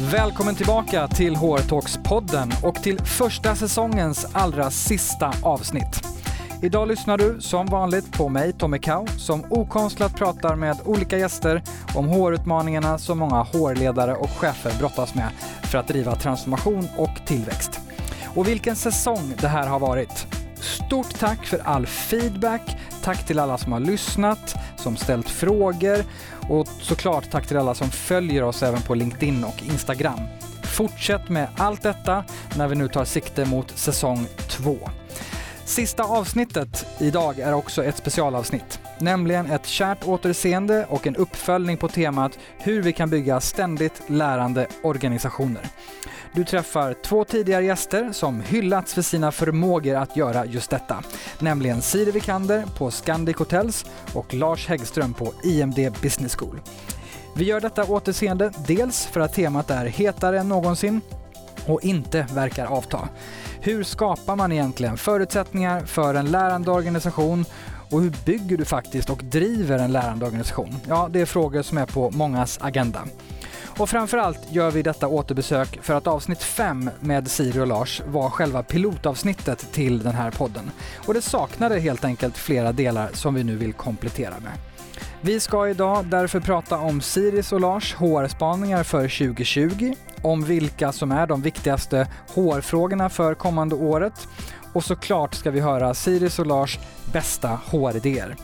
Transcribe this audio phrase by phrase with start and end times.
[0.00, 6.04] Välkommen tillbaka till HR-talks-podden och till första säsongens allra sista avsnitt.
[6.62, 11.62] Idag lyssnar du som vanligt på mig, Tommy Kau, som okonstlat pratar med olika gäster
[11.94, 15.28] om HR-utmaningarna som många HR-ledare och chefer brottas med
[15.62, 17.80] för att driva transformation och tillväxt.
[18.34, 20.26] Och vilken säsong det här har varit!
[20.60, 26.04] Stort tack för all feedback, tack till alla som har lyssnat, som ställt frågor
[26.48, 30.20] och såklart tack till alla som följer oss även på LinkedIn och Instagram.
[30.62, 32.24] Fortsätt med allt detta
[32.56, 34.78] när vi nu tar sikte mot säsong 2.
[35.68, 41.88] Sista avsnittet idag är också ett specialavsnitt, nämligen ett kärt återseende och en uppföljning på
[41.88, 45.62] temat hur vi kan bygga ständigt lärande organisationer.
[46.32, 51.02] Du träffar två tidigare gäster som hyllats för sina förmågor att göra just detta,
[51.38, 56.60] nämligen Siri Vikander på Scandic Hotels och Lars Häggström på IMD Business School.
[57.36, 61.00] Vi gör detta återseende dels för att temat är hetare än någonsin
[61.66, 63.08] och inte verkar avta.
[63.68, 67.44] Hur skapar man egentligen förutsättningar för en lärande organisation
[67.90, 70.74] och hur bygger du faktiskt och driver en lärande organisation?
[70.88, 73.04] Ja, det är frågor som är på mångas agenda.
[73.78, 78.30] Och framförallt gör vi detta återbesök för att avsnitt 5 med Siri och Lars var
[78.30, 80.70] själva pilotavsnittet till den här podden.
[81.06, 84.67] Och det saknade helt enkelt flera delar som vi nu vill komplettera med.
[85.20, 91.12] Vi ska idag därför prata om Siris och Lars HR-spaningar för 2020, om vilka som
[91.12, 94.28] är de viktigaste HR-frågorna för kommande året
[94.72, 96.78] och såklart ska vi höra Siris och Lars
[97.12, 98.36] bästa HR-idéer.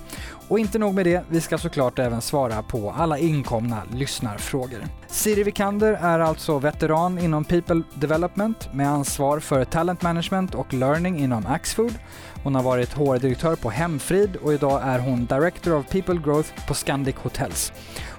[0.54, 4.84] Och inte nog med det, vi ska såklart även svara på alla inkomna lyssnarfrågor.
[5.06, 11.18] Siri Vikander är alltså veteran inom People Development med ansvar för Talent Management och Learning
[11.18, 11.94] inom Axfood.
[12.42, 16.74] Hon har varit HR-direktör på Hemfrid och idag är hon Director of People Growth på
[16.74, 17.72] Scandic Hotels.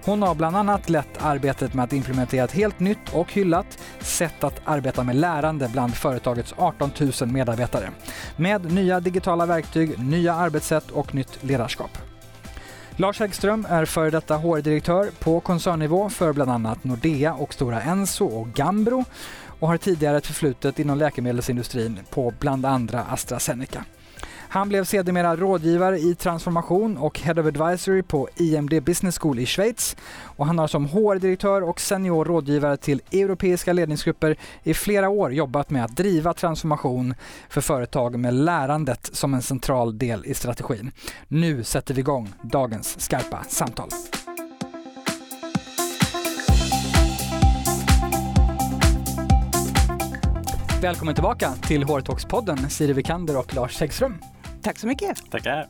[0.05, 4.44] Hon har bland annat lett arbetet med att implementera ett helt nytt och hyllat sätt
[4.44, 7.89] att arbeta med lärande bland företagets 18 000 medarbetare.
[8.38, 12.14] Med nya digitala verktyg, nya arbetssätt och nytt ledarskap.
[12.98, 18.26] Lars Häggström är före detta HR-direktör på koncernnivå för bland annat Nordea och Stora Enso
[18.26, 19.06] och Gambro
[19.60, 23.86] och har tidigare ett förflutet inom läkemedelsindustrin på bland andra AstraZeneca.
[24.55, 29.45] Han blev sedermera rådgivare i transformation och Head of Advisory på IMD Business School i
[29.45, 29.95] Schweiz.
[30.21, 35.70] Och han har som HR-direktör och senior rådgivare till europeiska ledningsgrupper i flera år jobbat
[35.70, 37.14] med att driva transformation
[37.49, 40.92] för företag med lärandet som en central del i strategin.
[41.27, 43.89] Nu sätter vi igång dagens skarpa samtal.
[50.82, 54.17] Välkommen tillbaka till HR-talks-podden Siri Vikander och Lars Häggström.
[54.65, 55.31] Tack så mycket.
[55.31, 55.67] Tackar.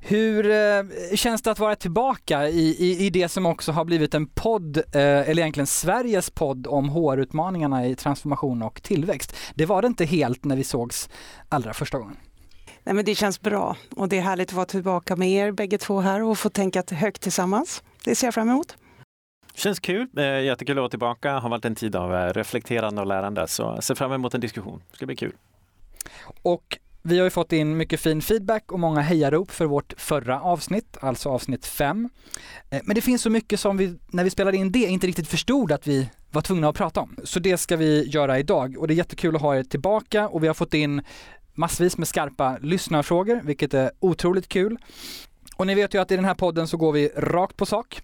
[0.00, 0.82] Hur eh,
[1.14, 4.76] känns det att vara tillbaka i, i, i det som också har blivit en podd,
[4.76, 9.36] eh, eller egentligen Sveriges podd om HR-utmaningarna i transformation och tillväxt?
[9.54, 11.08] Det var det inte helt när vi sågs
[11.48, 12.16] allra första gången.
[12.84, 15.78] Nej, men det känns bra och det är härligt att vara tillbaka med er bägge
[15.78, 17.82] två här och få tänka högt tillsammans.
[18.04, 18.76] Det ser jag fram emot.
[19.54, 21.38] Känns kul, jättekul att vara tillbaka.
[21.38, 24.40] Har varit en tid av eh, reflekterande och lärande så jag ser fram emot en
[24.40, 24.82] diskussion.
[24.90, 25.32] Det ska bli kul.
[26.42, 30.40] Och vi har ju fått in mycket fin feedback och många hejarop för vårt förra
[30.40, 32.08] avsnitt, alltså avsnitt 5.
[32.70, 35.28] Eh, men det finns så mycket som vi, när vi spelade in det, inte riktigt
[35.28, 37.16] förstod att vi var tvungna att prata om.
[37.24, 40.42] Så det ska vi göra idag och det är jättekul att ha er tillbaka och
[40.42, 41.02] vi har fått in
[41.54, 44.78] massvis med skarpa lyssnarfrågor, vilket är otroligt kul.
[45.56, 48.02] Och ni vet ju att i den här podden så går vi rakt på sak.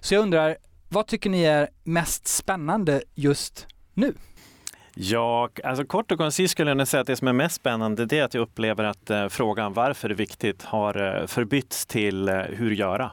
[0.00, 0.56] Så jag undrar,
[0.88, 4.14] vad tycker ni är mest spännande just nu?
[5.00, 8.18] Ja, alltså kort och koncist skulle jag säga att det som är mest spännande det
[8.18, 12.28] är att jag upplever att eh, frågan varför det är viktigt har eh, förbytts till
[12.28, 13.12] eh, hur göra.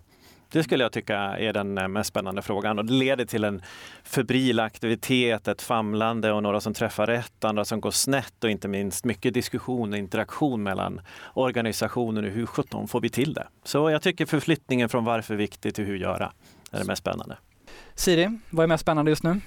[0.52, 3.62] Det skulle jag tycka är den eh, mest spännande frågan och det leder till en
[4.04, 8.68] febril aktivitet, ett famlande och några som träffar rätt, andra som går snett och inte
[8.68, 11.02] minst mycket diskussion och interaktion mellan
[11.34, 13.48] organisationer och hur sjutton får vi till det?
[13.64, 16.32] Så jag tycker förflyttningen från varför viktigt till hur göra
[16.72, 17.38] är det mest spännande.
[17.96, 19.42] Siri, vad är mest spännande just nu?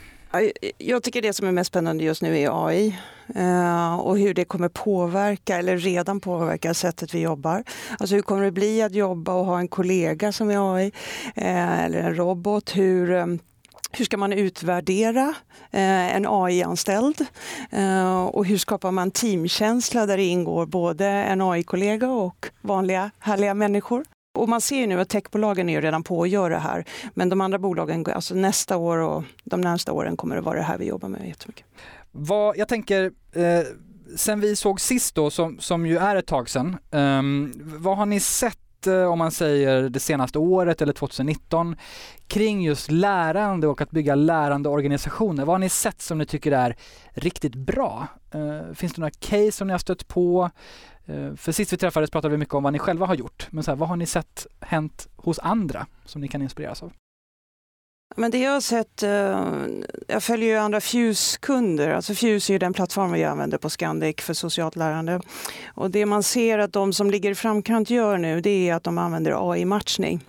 [0.79, 2.99] Jag tycker det som är mest spännande just nu är AI
[3.35, 7.65] eh, och hur det kommer påverka, eller redan påverkar, sättet vi jobbar.
[7.99, 10.93] Alltså hur kommer det bli att jobba och ha en kollega som är AI
[11.37, 12.77] eh, eller en robot?
[12.77, 13.27] Hur, eh,
[13.93, 15.35] hur ska man utvärdera
[15.71, 17.27] en AI-anställd?
[18.31, 24.05] Och hur skapar man teamkänsla där det ingår både en AI-kollega och vanliga härliga människor?
[24.39, 26.85] Och man ser ju nu att techbolagen är redan på att göra det här.
[27.15, 30.65] Men de andra bolagen, alltså nästa år och de närmsta åren kommer det vara det
[30.65, 31.67] här vi jobbar med jättemycket.
[32.13, 33.43] Vad, jag tänker, eh,
[34.17, 37.23] sen vi såg sist då, som, som ju är ett tag sedan, eh,
[37.79, 41.77] vad har ni sett eh, om man säger det senaste året eller 2019,
[42.27, 45.45] kring just lärande och att bygga lärande organisationer?
[45.45, 46.77] Vad har ni sett som ni tycker är
[47.11, 48.07] riktigt bra?
[48.31, 50.51] Eh, finns det några case som ni har stött på?
[51.09, 53.65] Eh, för sist vi träffades pratade vi mycket om vad ni själva har gjort, men
[53.65, 56.93] så här, vad har ni sett hänt hos andra som ni kan inspireras av?
[58.17, 59.45] Men det jag har sett, eh,
[60.07, 61.91] jag följer ju andra Fuse-kunder.
[61.91, 65.21] Alltså Fuse är ju den plattform vi använder på Scandic för socialt lärande.
[65.75, 68.85] Och det man ser att de som ligger i framkant gör nu, det är att
[68.85, 70.21] de använder AI-matchning.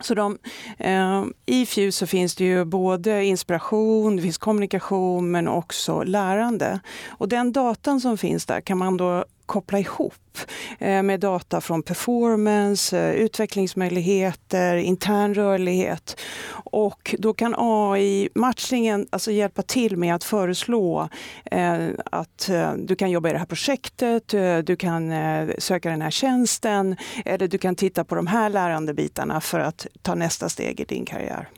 [0.00, 0.38] Så de,
[0.78, 6.80] eh, I Fuse så finns det ju både inspiration, det finns kommunikation men också lärande.
[7.08, 10.38] Och den datan som finns där kan man då koppla ihop
[10.78, 16.20] eh, med data från performance, eh, utvecklingsmöjligheter, intern rörlighet.
[16.52, 21.08] Och då kan AI-matchningen alltså hjälpa till med att föreslå
[21.50, 24.28] eh, att du kan jobba i det här projektet,
[24.66, 25.12] du kan
[25.58, 30.14] söka den här tjänsten eller du kan titta på de här lärandebitarna för att ta
[30.14, 31.48] nästa steg i din karriär.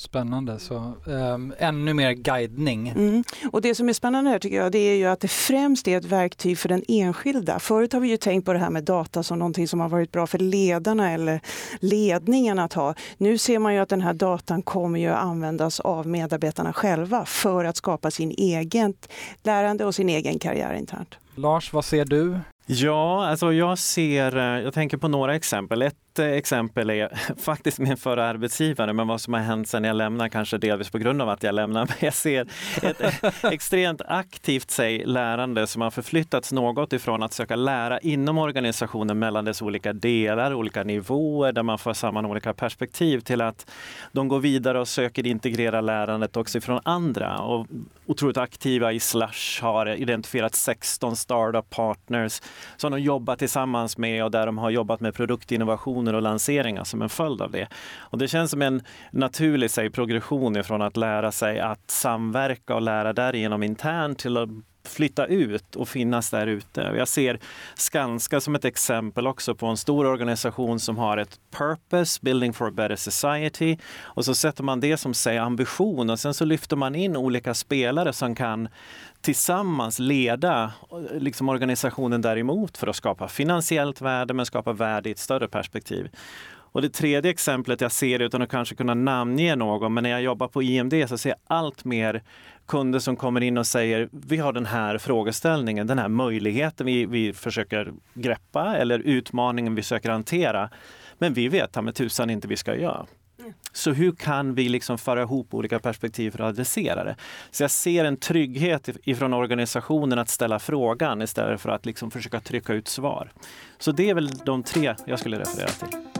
[0.00, 2.88] Spännande, så um, ännu mer guidning.
[2.88, 3.24] Mm.
[3.52, 5.98] Och det som är spännande här tycker jag, det är ju att det främst är
[5.98, 7.58] ett verktyg för den enskilda.
[7.58, 10.12] Förut har vi ju tänkt på det här med data som någonting som har varit
[10.12, 11.40] bra för ledarna eller
[11.80, 12.94] ledningen att ha.
[13.18, 17.24] Nu ser man ju att den här datan kommer ju att användas av medarbetarna själva
[17.24, 18.94] för att skapa sin egen
[19.42, 21.14] lärande och sin egen karriär internt.
[21.34, 22.38] Lars, vad ser du?
[22.66, 25.82] Ja, alltså jag ser, eh, jag tänker på några exempel.
[25.82, 29.96] Ett eh, exempel är faktiskt min förra arbetsgivare, men vad som har hänt sen jag
[29.96, 31.80] lämnade, kanske delvis på grund av att jag lämnar.
[31.90, 32.46] Men jag ser
[32.82, 39.18] ett extremt aktivt säg, lärande som har förflyttats något ifrån att söka lära inom organisationen
[39.18, 43.70] mellan dess olika delar, olika nivåer där man får samman olika perspektiv till att
[44.12, 47.38] de går vidare och söker integrera lärandet också ifrån andra.
[47.38, 47.66] Och
[48.06, 52.42] otroligt aktiva i Slush har identifierat 16 startup partners
[52.76, 55.14] som de jobbar tillsammans med och där de har jobbat med
[56.10, 57.68] produktinnovationer och lanseringar som en följd av det.
[58.10, 62.82] Och det känns som en naturlig sig, progression ifrån att lära sig att samverka och
[62.82, 64.48] lära därigenom internt till att
[64.84, 66.80] flytta ut och finnas där ute.
[66.80, 67.38] Jag ser
[67.74, 72.68] Skanska som ett exempel också på en stor organisation som har ett purpose, building for
[72.68, 73.76] a better society.
[74.00, 77.54] Och så sätter man det som sig ambition och sen så lyfter man in olika
[77.54, 78.68] spelare som kan
[79.20, 80.72] tillsammans leda
[81.12, 86.10] liksom organisationen däremot för att skapa finansiellt värde men skapa värde i ett större perspektiv.
[86.72, 90.22] Och det tredje exemplet jag ser, utan att kanske kunna namnge någon, men när jag
[90.22, 92.22] jobbar på IMD så ser jag allt mer
[92.66, 97.06] kunder som kommer in och säger vi har den här frågeställningen, den här möjligheten vi,
[97.06, 100.70] vi försöker greppa eller utmaningen vi söker hantera.
[101.18, 103.06] Men vi vet med tusan inte vi ska göra.
[103.72, 107.16] Så hur kan vi liksom föra ihop olika perspektiv för att adressera det?
[107.50, 112.40] Så jag ser en trygghet ifrån organisationen att ställa frågan istället för att liksom försöka
[112.40, 113.32] trycka ut svar.
[113.78, 116.19] Så det är väl de tre jag skulle referera till.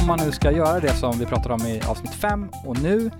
[0.00, 3.10] Om man nu ska göra det som vi pratade om i avsnitt 5 och nu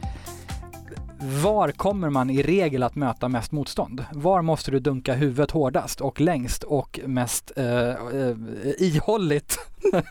[1.43, 4.05] var kommer man i regel att möta mest motstånd?
[4.13, 8.37] Var måste du dunka huvudet hårdast och längst och mest eh, eh,
[8.79, 9.59] ihålligt?
[9.93, 10.03] eh,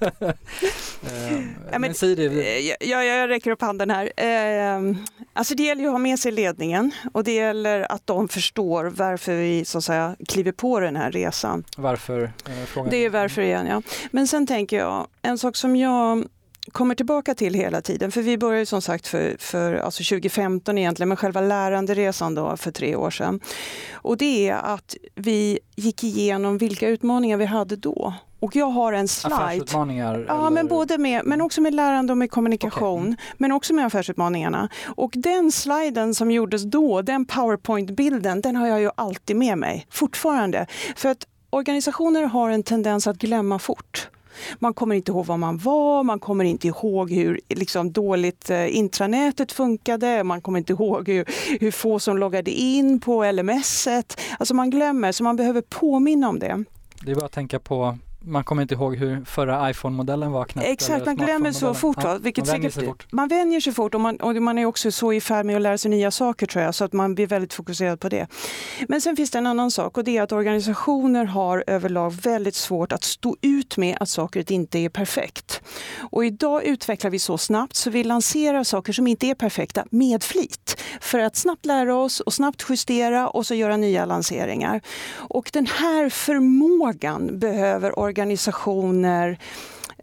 [1.72, 4.12] ja, men, eh, jag, jag räcker upp handen här.
[4.18, 4.96] Eh,
[5.34, 8.86] alltså det gäller ju att ha med sig ledningen och det gäller att de förstår
[8.86, 11.64] varför vi så att säga kliver på den här resan.
[11.78, 12.24] Varför?
[12.24, 13.82] Eh, det är varför igen, ja.
[14.12, 16.28] Men sen tänker jag, en sak som jag
[16.72, 18.12] kommer tillbaka till hela tiden.
[18.12, 22.72] För vi började som sagt för, för alltså 2015 egentligen, med själva läranderesan då för
[22.72, 23.40] tre år sedan.
[23.94, 28.14] Och det är att vi gick igenom vilka utmaningar vi hade då.
[28.40, 29.36] Och jag har en slide.
[29.36, 30.26] Affärsutmaningar?
[30.28, 33.02] Ja, men både med, men också med lärande och med kommunikation.
[33.02, 33.26] Okay.
[33.38, 34.70] Men också med affärsutmaningarna.
[34.96, 39.88] Och den sliden som gjordes då, den powerpoint-bilden, den har jag ju alltid med mig
[39.90, 40.68] fortfarande.
[40.96, 44.10] För att organisationer har en tendens att glömma fort.
[44.60, 48.78] Man kommer inte ihåg var man var, man kommer inte ihåg hur liksom, dåligt eh,
[48.78, 51.26] intranätet funkade, man kommer inte ihåg hur,
[51.60, 53.88] hur få som loggade in på LMS.
[53.88, 54.20] -et.
[54.40, 56.64] Alltså man glömmer, så man behöver påminna om det.
[57.02, 60.68] Det är bara att tänka på man kommer inte ihåg hur förra iPhone-modellen var knappt.
[60.68, 61.98] Exakt, man glömmer så fort.
[62.04, 63.06] Ja, vilket man, vänjer sig fort.
[63.12, 65.62] man vänjer sig fort och man, och man är också så i färd med att
[65.62, 68.28] lära sig nya saker tror jag, så att man blir väldigt fokuserad på det.
[68.88, 72.56] Men sen finns det en annan sak och det är att organisationer har överlag väldigt
[72.56, 75.62] svårt att stå ut med att saker inte är perfekt.
[76.12, 80.24] Och idag utvecklar vi så snabbt så vi lanserar saker som inte är perfekta med
[80.24, 84.82] flit för att snabbt lära oss och snabbt justera och så göra nya lanseringar.
[85.14, 89.38] Och den här förmågan behöver organisationer organisationer,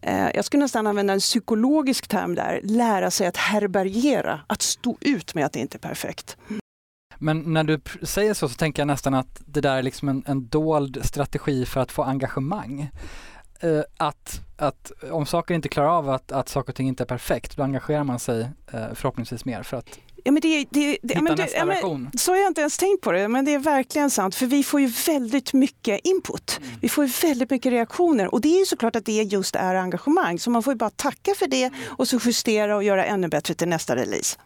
[0.03, 4.97] eh, jag skulle nästan använda en psykologisk term där, lära sig att härbärgera, att stå
[5.01, 6.37] ut med att det inte är perfekt.
[7.19, 10.23] Men när du säger så så tänker jag nästan att det där är liksom en,
[10.27, 12.91] en dold strategi för att få engagemang.
[13.61, 17.07] Eh, att, att om saker inte klarar av att, att saker och ting inte är
[17.07, 18.41] perfekt, då engagerar man sig
[18.73, 22.11] eh, förhoppningsvis mer för att Ja, men det, det, det, Hitta men nästa ja, men,
[22.19, 24.35] så har jag inte ens tänkt på det, men det är verkligen sant.
[24.35, 26.59] För vi får ju väldigt mycket input.
[26.63, 26.79] Mm.
[26.81, 29.75] Vi får ju väldigt mycket reaktioner och det är ju såklart att det just är
[29.75, 30.39] engagemang.
[30.39, 33.55] Så man får ju bara tacka för det och så justera och göra ännu bättre
[33.55, 34.37] till nästa release.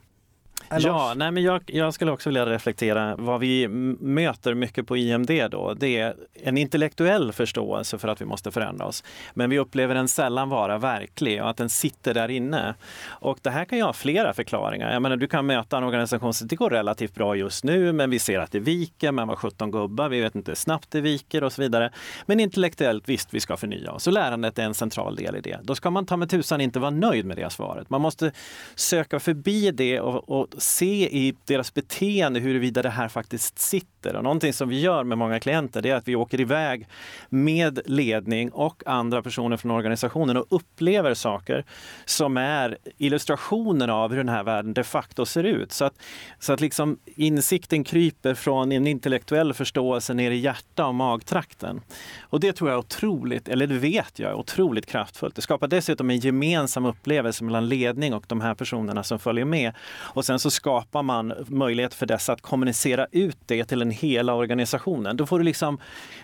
[0.74, 4.96] Eller- Ja, nej, men jag, jag skulle också vilja reflektera vad vi möter mycket på
[4.96, 5.74] IMD då.
[5.74, 9.04] Det är en intellektuell förståelse för att vi måste förändra oss.
[9.34, 12.74] Men vi upplever den sällan vara verklig och att den sitter där inne.
[13.06, 14.92] Och det här kan ju ha flera förklaringar.
[14.92, 18.10] Jag menar, du kan möta en organisation som det går relativt bra just nu, men
[18.10, 21.00] vi ser att det viker, men var 17 gubbar, vi vet inte hur snabbt det
[21.00, 21.90] viker och så vidare.
[22.26, 24.06] Men intellektuellt, visst, vi ska förnya oss.
[24.06, 25.58] Och lärandet är en central del i det.
[25.62, 27.90] Då ska man ta med tusan inte vara nöjd med det svaret.
[27.90, 28.32] Man måste
[28.74, 34.16] söka förbi det och, och se i deras beteende huruvida det här faktiskt sitter.
[34.16, 36.88] Och någonting som vi gör med många klienter det är att vi åker iväg
[37.28, 41.64] med ledning och andra personer från organisationen och upplever saker
[42.04, 45.72] som är illustrationer av hur den här världen de facto ser ut.
[45.72, 45.94] Så att,
[46.38, 51.80] så att liksom insikten kryper från en intellektuell förståelse ner i hjärta och magtrakten.
[52.20, 55.36] Och det tror jag är otroligt, eller det vet jag är otroligt kraftfullt.
[55.36, 59.72] Det skapar dessutom en gemensam upplevelse mellan ledning och de här personerna som följer med.
[60.14, 64.34] Och sen så skapar man möjlighet för dessa att kommunicera ut det till den hela
[64.34, 65.16] organisationen.
[65.16, 65.78] Då får du liksom,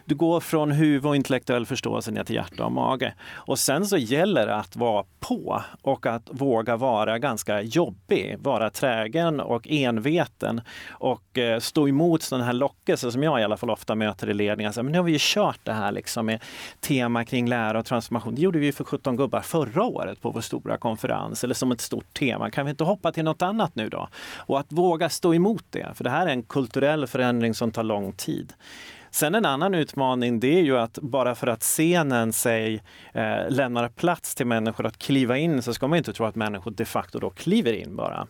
[0.05, 3.15] du går från huvud och intellektuell förståelse ner till hjärta och mage.
[3.31, 8.71] Och sen så gäller det att vara på och att våga vara ganska jobbig, vara
[8.71, 10.61] trägen och enveten
[10.91, 14.35] och eh, stå emot sådana här lockelser som jag i alla fall ofta möter i
[14.35, 14.73] ledningen.
[14.73, 16.43] Så, men nu har vi ju kört det här liksom med
[16.81, 18.35] tema kring lära och transformation.
[18.35, 21.81] Det gjorde vi för 17 gubbar förra året på vår stora konferens eller som ett
[21.81, 22.50] stort tema.
[22.50, 24.09] Kan vi inte hoppa till något annat nu då?
[24.37, 27.83] Och att våga stå emot det, för det här är en kulturell förändring som tar
[27.83, 28.52] lång tid.
[29.12, 33.88] Sen en annan utmaning det är ju att bara för att scenen sig eh, lämnar
[33.88, 37.19] plats till människor att kliva in så ska man inte tro att människor de facto
[37.19, 38.26] då kliver in bara.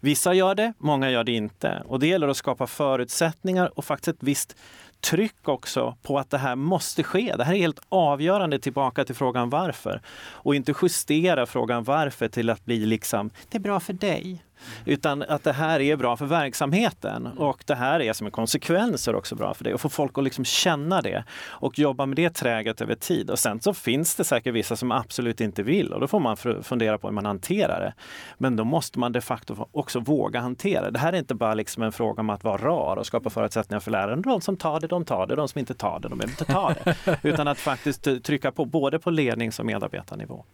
[0.00, 1.82] Vissa gör det, många gör det inte.
[1.86, 4.56] Och det gäller att skapa förutsättningar och faktiskt ett visst
[5.00, 7.34] tryck också på att det här måste ske.
[7.36, 10.00] Det här är helt avgörande tillbaka till frågan varför.
[10.16, 14.44] Och inte justera frågan varför till att bli liksom, det är bra för dig.
[14.84, 19.08] Utan att det här är bra för verksamheten och det här är som en konsekvens
[19.08, 22.30] också bra för det och få folk att liksom känna det och jobba med det
[22.30, 23.30] träget över tid.
[23.30, 26.36] Och sen så finns det säkert vissa som absolut inte vill och då får man
[26.62, 27.94] fundera på hur man hanterar det.
[28.38, 30.90] Men då måste man de facto också våga hantera det.
[30.90, 33.80] Det här är inte bara liksom en fråga om att vara rar och skapa förutsättningar
[33.80, 34.22] för läraren.
[34.22, 35.36] De som tar det, de tar det.
[35.36, 37.18] De som inte tar det, de inte ta det.
[37.22, 40.44] Utan att faktiskt trycka på både på lednings och medarbetarnivå.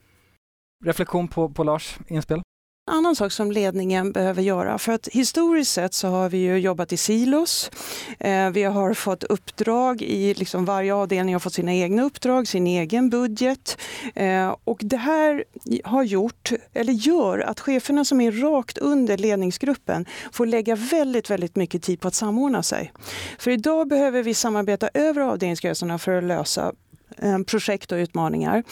[0.84, 2.42] Reflektion på, på Lars inspel?
[2.90, 6.58] En annan sak som ledningen behöver göra, för att historiskt sett så har vi ju
[6.58, 7.70] jobbat i silos.
[8.18, 12.66] Eh, vi har fått uppdrag i, liksom varje avdelning har fått sina egna uppdrag, sin
[12.66, 13.78] egen budget.
[14.14, 15.44] Eh, och det här
[15.84, 21.56] har gjort, eller gör, att cheferna som är rakt under ledningsgruppen får lägga väldigt, väldigt
[21.56, 22.92] mycket tid på att samordna sig.
[23.38, 26.72] För idag behöver vi samarbeta över avdelningsgränserna för att lösa
[27.22, 28.62] Eh, projekt och utmaningar.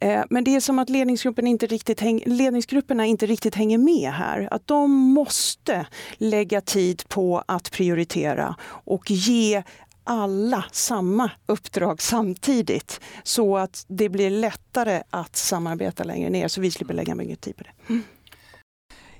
[0.00, 4.12] Eh, men det är som att ledningsgruppen inte riktigt häng, ledningsgrupperna inte riktigt hänger med
[4.12, 4.48] här.
[4.50, 5.86] Att de måste
[6.16, 9.62] lägga tid på att prioritera och ge
[10.04, 16.70] alla samma uppdrag samtidigt så att det blir lättare att samarbeta längre ner så vi
[16.70, 17.70] slipper lägga mycket tid på det.
[17.88, 18.02] Mm.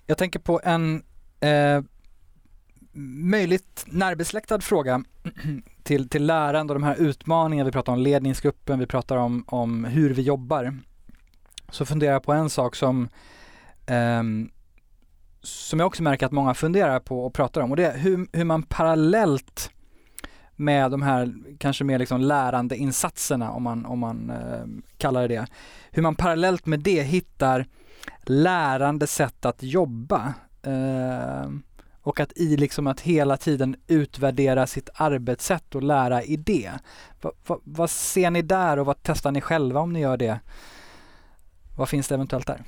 [0.07, 1.03] Jag tänker på en
[1.41, 1.83] eh,
[3.23, 5.05] möjligt närbesläktad fråga
[5.87, 7.67] till, till lärande och de här utmaningarna.
[7.67, 10.79] Vi pratar om ledningsgruppen, vi pratar om, om hur vi jobbar.
[11.71, 13.09] Så funderar jag på en sak som
[13.87, 14.23] eh,
[15.43, 18.27] som jag också märker att många funderar på och pratar om och det är hur,
[18.33, 19.71] hur man parallellt
[20.57, 24.67] med de här kanske mer liksom lärandeinsatserna om man, om man eh,
[24.99, 25.47] kallar det det.
[25.91, 27.67] Hur man parallellt med det hittar
[28.23, 30.35] lärande sätt att jobba.
[30.63, 31.51] Eh,
[32.07, 36.73] och att i liksom att hela tiden utvärdera sitt arbetssätt och lära i det.
[37.21, 40.41] Va, va, vad ser ni där och vad testar ni själva om ni gör det?
[41.77, 42.63] Vad finns det eventuellt där?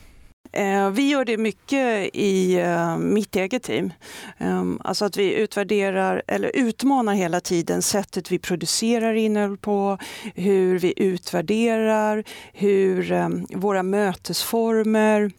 [0.53, 3.93] Eh, vi gör det mycket i eh, mitt eget team.
[4.39, 9.99] Ehm, alltså att vi utvärderar eller utmanar hela tiden sättet vi producerar innehåll på,
[10.35, 15.31] hur vi utvärderar, hur ehm, våra mötesformer.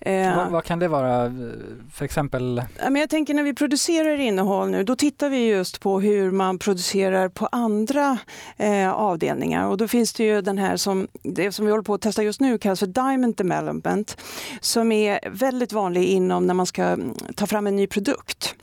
[0.00, 1.32] Eh, Vad, vad kan det vara eh,
[1.92, 2.62] för exempel?
[2.82, 6.58] Men jag tänker när vi producerar innehåll nu, då tittar vi just på hur man
[6.58, 8.18] producerar på andra
[8.56, 9.66] eh, avdelningar.
[9.68, 12.22] Och då finns det ju den här som, det som vi håller på att testa
[12.22, 14.16] just nu kallas för Diamond Development,
[14.60, 18.54] som är väldigt vanlig inom när man ska mm, ta fram en ny produkt.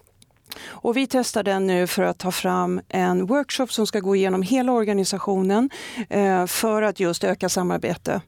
[0.66, 4.42] Och vi testar den nu för att ta fram en workshop som ska gå igenom
[4.42, 5.70] hela organisationen
[6.10, 8.22] eh, för att just öka samarbete.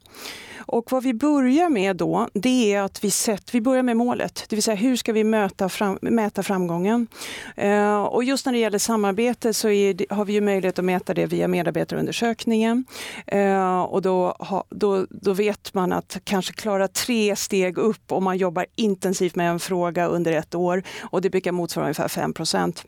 [0.67, 4.45] Och vad vi börjar med då, det är att vi, sett, vi börjar med målet,
[4.49, 7.07] det vill säga hur ska vi möta fram, mäta framgången?
[7.55, 11.13] Eh, och just när det gäller samarbete så är, har vi ju möjlighet att mäta
[11.13, 12.85] det via medarbetarundersökningen.
[13.27, 18.23] Eh, och då, ha, då, då vet man att kanske klara tre steg upp om
[18.23, 22.33] man jobbar intensivt med en fråga under ett år och det brukar motsvara ungefär 5
[22.33, 22.85] procent.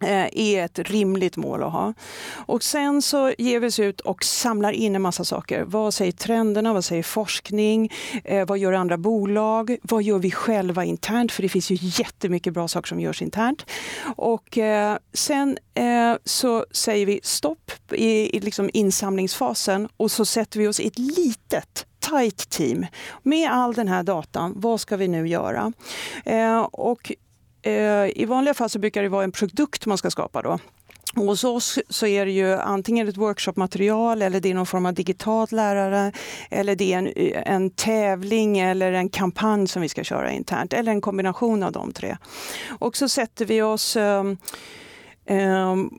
[0.00, 1.94] Eh, är ett rimligt mål att ha.
[2.32, 5.64] Och sen så ger vi oss ut och samlar in en massa saker.
[5.64, 6.72] Vad säger trenderna?
[6.72, 7.92] Vad säger forskning?
[8.24, 9.76] Eh, vad gör andra bolag?
[9.82, 11.32] Vad gör vi själva internt?
[11.32, 13.66] För det finns ju jättemycket bra saker som görs internt.
[14.16, 20.58] Och eh, sen eh, så säger vi stopp i, i liksom insamlingsfasen och så sätter
[20.58, 22.86] vi oss i ett litet tight team
[23.22, 24.52] med all den här datan.
[24.56, 25.72] Vad ska vi nu göra?
[26.24, 27.12] Eh, och
[27.66, 30.58] Eh, I vanliga fall så brukar det vara en produkt man ska skapa då.
[31.16, 34.86] Och hos oss så är det ju antingen ett workshopmaterial eller det är någon form
[34.86, 36.12] av digitalt lärare
[36.50, 37.12] eller det är en,
[37.46, 41.92] en tävling eller en kampanj som vi ska köra internt eller en kombination av de
[41.92, 42.16] tre.
[42.78, 44.36] Och så sätter vi oss um,
[45.28, 45.98] um,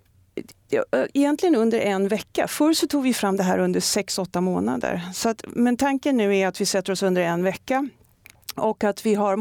[1.14, 2.48] egentligen under en vecka.
[2.48, 5.02] Förr så tog vi fram det här under 6-8 månader.
[5.14, 7.90] Så att, men tanken nu är att vi sätter oss under en vecka
[8.60, 9.36] och att vi har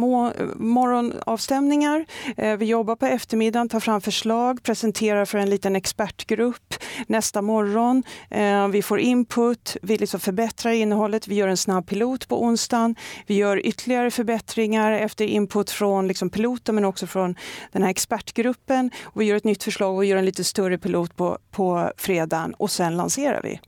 [0.59, 2.07] morgonavstämningar.
[2.37, 6.75] Eh, vi jobbar på eftermiddagen, tar fram förslag, presenterar för en liten expertgrupp
[7.07, 8.03] nästa morgon.
[8.31, 11.29] Eh, vi får input, vi liksom förbättrar innehållet.
[11.29, 12.97] Vi gör en snabb pilot på onsdagen.
[13.27, 17.37] Vi gör ytterligare förbättringar efter input från liksom piloten men också från
[17.73, 18.91] den här expertgruppen.
[19.03, 22.55] Och vi gör ett nytt förslag och gör en lite större pilot på, på fredagen
[22.55, 23.61] och sen lanserar vi.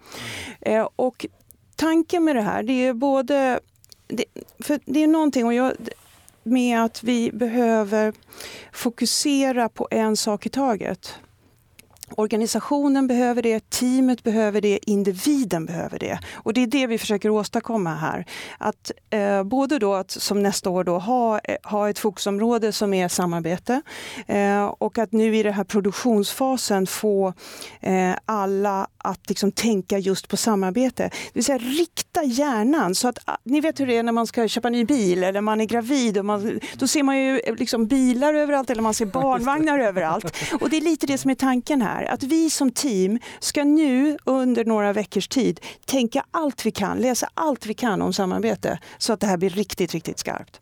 [0.61, 1.27] Eh, och
[1.77, 3.61] tanken med det här det är både
[4.09, 4.25] det,
[4.59, 5.73] för det är någonting och jag,
[6.43, 8.13] med att vi behöver
[8.73, 11.15] fokusera på en sak i taget.
[12.17, 16.19] Organisationen behöver det, teamet behöver det, individen behöver det.
[16.35, 18.25] Och det är det vi försöker åstadkomma här.
[18.59, 22.95] Att eh, både då att som nästa år då ha, eh, ha ett fokusområde som
[22.95, 23.83] är samarbete
[24.27, 27.33] eh, och att nu i den här produktionsfasen få
[27.81, 31.03] eh, alla att liksom tänka just på samarbete.
[31.03, 34.27] Det vill säga rikta hjärnan så att ah, ni vet hur det är när man
[34.27, 37.41] ska köpa en ny bil eller man är gravid och man, då ser man ju
[37.57, 40.37] liksom bilar överallt eller man ser barnvagnar överallt.
[40.61, 44.19] Och det är lite det som är tanken här att vi som team ska nu
[44.25, 49.13] under några veckors tid tänka allt vi kan, läsa allt vi kan om samarbete så
[49.13, 50.61] att det här blir riktigt, riktigt skarpt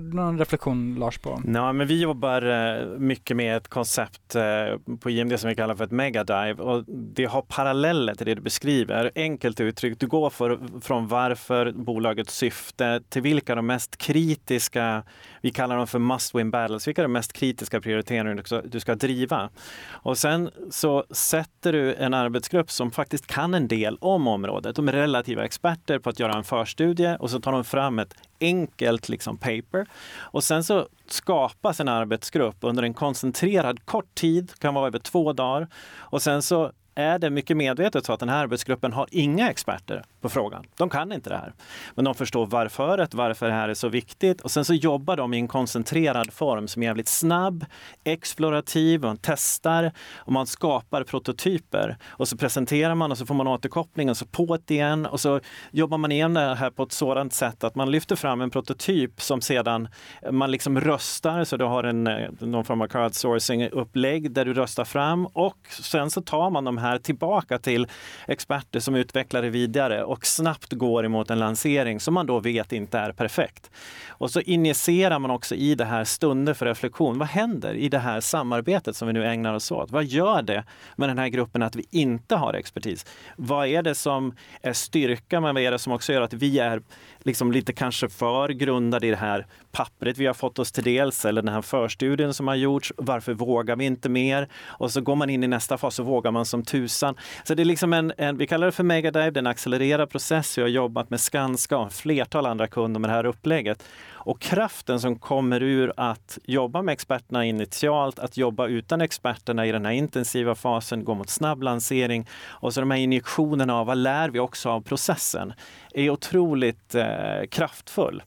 [0.00, 1.42] någon reflektion Lars på?
[1.54, 5.74] Ja, men vi jobbar eh, mycket med ett koncept eh, på IMD som vi kallar
[5.74, 9.10] för ett megadive och det har paralleller till det du beskriver.
[9.14, 15.02] Enkelt uttryckt, du går för, från varför, bolagets syfte till vilka de mest kritiska,
[15.40, 19.50] vi kallar dem för must win battles, vilka de mest kritiska prioriteringar du ska driva.
[19.90, 24.76] Och sen så sätter du en arbetsgrupp som faktiskt kan en del om området.
[24.76, 28.14] De är relativa experter på att göra en förstudie och så tar de fram ett
[28.40, 29.86] enkelt liksom paper.
[30.18, 35.32] Och sen så skapas en arbetsgrupp under en koncentrerad kort tid, kan vara över två
[35.32, 35.68] dagar.
[35.96, 40.04] Och sen så är det mycket medvetet så att den här arbetsgruppen har inga experter
[40.20, 40.64] på frågan.
[40.76, 41.52] De kan inte det här.
[41.94, 45.34] Men de förstår varför, varför det här är så viktigt och sen så jobbar de
[45.34, 47.64] i en koncentrerad form som är jävligt snabb,
[48.04, 51.96] explorativ, man testar och man skapar prototyper.
[52.06, 55.40] Och så presenterar man och så får man återkoppling och så på igen och så
[55.70, 59.22] jobbar man igen det här på ett sådant sätt att man lyfter fram en prototyp
[59.22, 59.88] som sedan
[60.30, 64.84] man liksom röstar, så du har en, eh, någon form av crowdsourcing-upplägg där du röstar
[64.84, 67.86] fram och sen så tar man de här tillbaka till
[68.26, 72.72] experter som utvecklar det vidare och snabbt går emot en lansering som man då vet
[72.72, 73.70] inte är perfekt.
[74.08, 77.18] Och så injicerar man också i det här stunder för reflektion.
[77.18, 79.90] Vad händer i det här samarbetet som vi nu ägnar oss åt?
[79.90, 80.64] Vad gör det
[80.96, 83.06] med den här gruppen att vi inte har expertis?
[83.36, 86.58] Vad är det som är styrka, men vad är det som också gör att vi
[86.58, 86.82] är
[87.18, 91.24] liksom lite kanske för grundade i det här pappret vi har fått oss till dels
[91.24, 92.92] eller den här förstudien som har gjorts.
[92.96, 94.48] Varför vågar vi inte mer?
[94.66, 97.14] Och så går man in i nästa fas och vågar man som tusan.
[97.44, 100.10] Så det är liksom en, en vi kallar det för megadive, det är en accelererad
[100.10, 100.58] process.
[100.58, 103.84] Vi har jobbat med Skanska och flertal andra kunder med det här upplägget.
[104.22, 109.72] Och kraften som kommer ur att jobba med experterna initialt, att jobba utan experterna i
[109.72, 113.98] den här intensiva fasen, gå mot snabb lansering och så de här injektionerna av vad
[113.98, 115.52] lär vi också av processen,
[115.94, 117.06] är otroligt eh,
[117.50, 118.22] kraftfull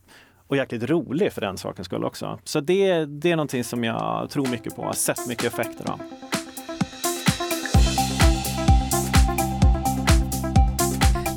[0.48, 2.40] och jäkligt rolig för den sakens skull också.
[2.44, 6.00] Så det, det är någonting som jag tror mycket på, har sett mycket effekter av.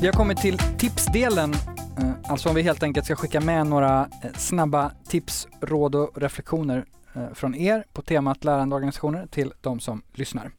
[0.01, 1.55] Vi har kommit till tipsdelen
[1.97, 6.17] Eh, alltså om vi helt enkelt ska skicka med några eh, snabba tips, råd och
[6.17, 10.51] reflektioner eh, från er på temat lärandeorganisationer till de som lyssnar.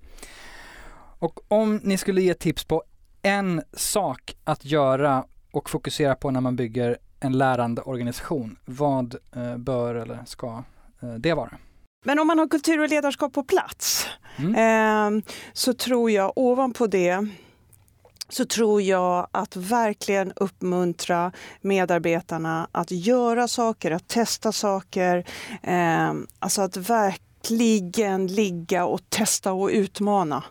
[1.21, 2.83] Och om ni skulle ge tips på
[3.23, 9.17] en sak att göra och fokusera på när man bygger en lärande organisation, vad
[9.57, 10.63] bör eller ska
[11.19, 11.51] det vara?
[12.05, 14.07] Men om man har kultur och ledarskap på plats
[14.39, 15.17] mm.
[15.17, 17.29] eh, så tror jag ovanpå det
[18.29, 25.25] så tror jag att verkligen uppmuntra medarbetarna att göra saker, att testa saker.
[25.63, 30.45] Eh, alltså att verkligen ligga och testa och utmana.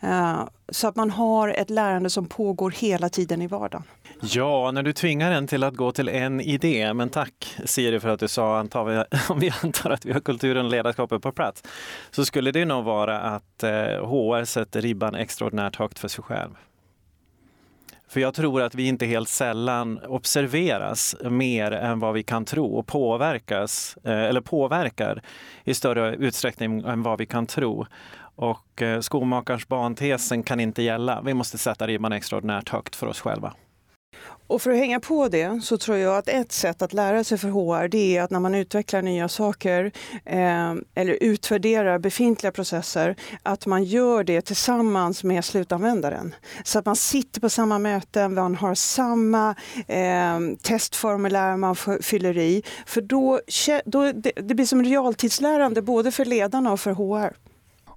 [0.00, 3.84] Eh, så att man har ett lärande som pågår hela tiden i vardagen.
[4.20, 8.08] Ja, när du tvingar en till att gå till en idé, men tack Siri för
[8.08, 11.32] att du sa antar vi, om vi antar att vi har kulturen och ledarskapet på
[11.32, 11.62] plats,
[12.10, 16.50] så skulle det nog vara att eh, HR sätter ribban extraordinärt högt för sig själv.
[18.12, 22.74] För jag tror att vi inte helt sällan observeras mer än vad vi kan tro
[22.74, 25.22] och påverkas, eh, eller påverkar
[25.64, 27.86] i större utsträckning än vad vi kan tro.
[28.36, 31.22] Och eh, skomakarens bantesen kan inte gälla.
[31.24, 33.54] Vi måste sätta ribban extraordinärt högt för oss själva.
[34.46, 37.38] Och för att hänga på det så tror jag att ett sätt att lära sig
[37.38, 39.92] för HR det är att när man utvecklar nya saker
[40.24, 46.34] eh, eller utvärderar befintliga processer, att man gör det tillsammans med slutanvändaren.
[46.64, 49.54] Så att man sitter på samma möten, man har samma
[49.86, 52.62] eh, testformulär man fyller i.
[52.86, 53.40] För då,
[53.84, 57.36] då det, det blir som realtidslärande både för ledarna och för HR.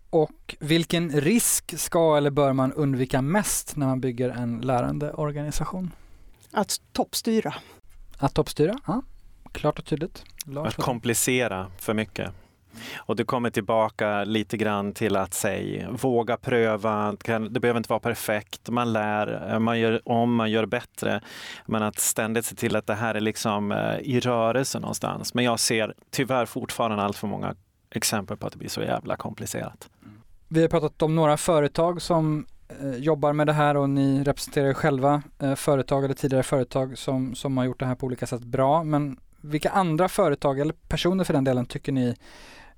[0.10, 5.92] Och vilken risk ska eller bör man undvika mest när man bygger en lärande organisation?
[6.56, 7.54] Att toppstyra.
[8.18, 9.02] Att toppstyra, ja.
[9.52, 10.24] Klart och tydligt.
[10.46, 12.32] Lars, att komplicera för mycket.
[12.96, 17.16] Och du kommer tillbaka lite grann till att säga, våga pröva,
[17.50, 21.22] det behöver inte vara perfekt, man lär, man gör om, man gör bättre.
[21.66, 25.34] Men att ständigt se till att det här är liksom eh, i rörelse någonstans.
[25.34, 27.56] Men jag ser tyvärr fortfarande allt för många
[27.90, 29.90] exempel på att det blir så jävla komplicerat.
[30.48, 34.74] Vi har pratat om några företag som Eh, jobbar med det här och ni representerar
[34.74, 38.42] själva eh, företag eller tidigare företag som, som har gjort det här på olika sätt
[38.42, 38.84] bra.
[38.84, 42.16] Men vilka andra företag eller personer för den delen tycker ni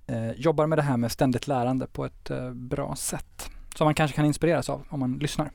[0.07, 3.49] eh, jobbar med det här med ständigt lärande på ett bra sätt?
[3.75, 5.51] Som man kanske kan inspireras av om man lyssnar.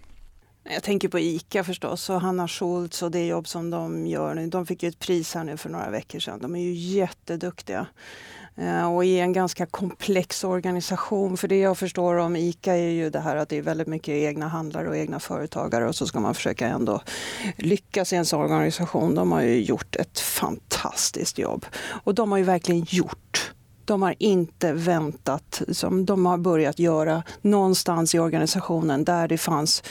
[0.65, 4.47] Jag tänker på ICA förstås och Hanna Schultz och det jobb som de gör nu.
[4.47, 6.39] De fick ju ett pris här nu för några veckor sedan.
[6.43, 7.87] De är ju jätteduktiga.
[8.57, 11.37] Eh, och i en ganska komplex organisation.
[11.37, 14.09] För det jag förstår om ICA är ju det här att det är väldigt mycket
[14.09, 17.01] egna handlare och egna företagare och så ska man försöka ändå
[17.57, 19.15] lyckas i en sån organisation.
[19.15, 21.67] De har ju gjort ett fantastiskt jobb.
[22.05, 23.53] Och de har ju verkligen gjort
[23.85, 29.83] de har inte väntat, som de har börjat göra någonstans i organisationen där det fanns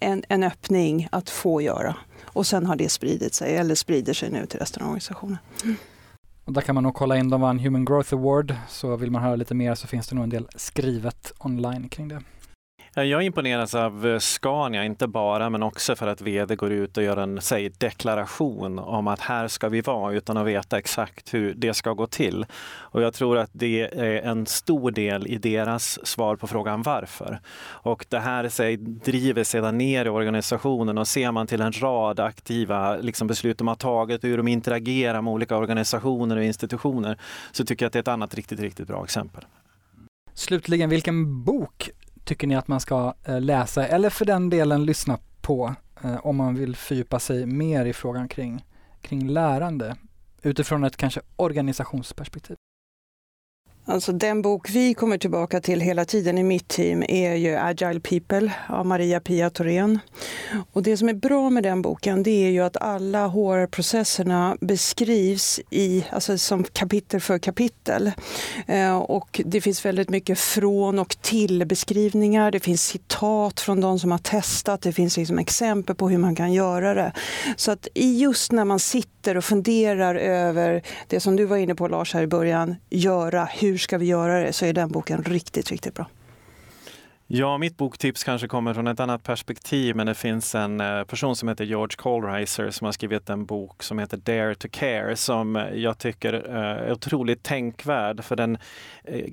[0.00, 1.96] en, en öppning att få göra.
[2.22, 5.38] Och sen har det spridit sig, eller sprider sig nu till resten av organisationen.
[5.64, 5.76] Mm.
[6.44, 9.22] Och där kan man nog kolla in, de vann Human Growth Award, så vill man
[9.22, 12.22] höra lite mer så finns det nog en del skrivet online kring det.
[12.96, 16.96] Eh, jag imponeras av eh, Scania, inte bara men också för att vd går ut
[16.96, 21.34] och gör en säg, deklaration om att här ska vi vara utan att veta exakt
[21.34, 22.46] hur det ska gå till.
[22.78, 27.40] Och jag tror att det är en stor del i deras svar på frågan varför.
[27.66, 32.20] Och det här sig, driver sedan ner i organisationen och ser man till en rad
[32.20, 37.18] aktiva liksom, beslut de har tagit och hur de interagerar med olika organisationer och institutioner
[37.52, 39.44] så tycker jag att det är ett annat riktigt, riktigt bra exempel.
[40.34, 41.90] Slutligen, vilken bok
[42.24, 46.36] tycker ni att man ska eh, läsa eller för den delen lyssna på eh, om
[46.36, 48.64] man vill fördjupa sig mer i frågan kring,
[49.00, 49.96] kring lärande
[50.42, 52.56] utifrån ett kanske organisationsperspektiv?
[53.86, 58.00] Alltså den bok vi kommer tillbaka till hela tiden i mitt team är ju Agile
[58.00, 59.98] People av Maria Pia Thorén.
[60.72, 65.60] Och det som är bra med den boken det är ju att alla HR-processerna beskrivs
[65.70, 68.12] i, alltså som kapitel för kapitel.
[68.66, 72.50] Eh, och det finns väldigt mycket från och till beskrivningar.
[72.50, 74.82] Det finns citat från de som har testat.
[74.82, 77.12] Det finns liksom exempel på hur man kan göra det.
[77.56, 81.88] Så att just när man sitter och funderar över det som du var inne på
[81.88, 85.22] Lars här i början, göra, hur hur ska vi göra det, så är den boken
[85.22, 86.06] riktigt, riktigt bra.
[87.26, 91.36] Ja, mitt boktips kanske kommer från ett annat perspektiv, men det finns en eh, person
[91.36, 95.56] som heter George Colreiser som har skrivit en bok som heter Dare to Care som
[95.56, 98.58] eh, jag tycker eh, är otroligt tänkvärd för den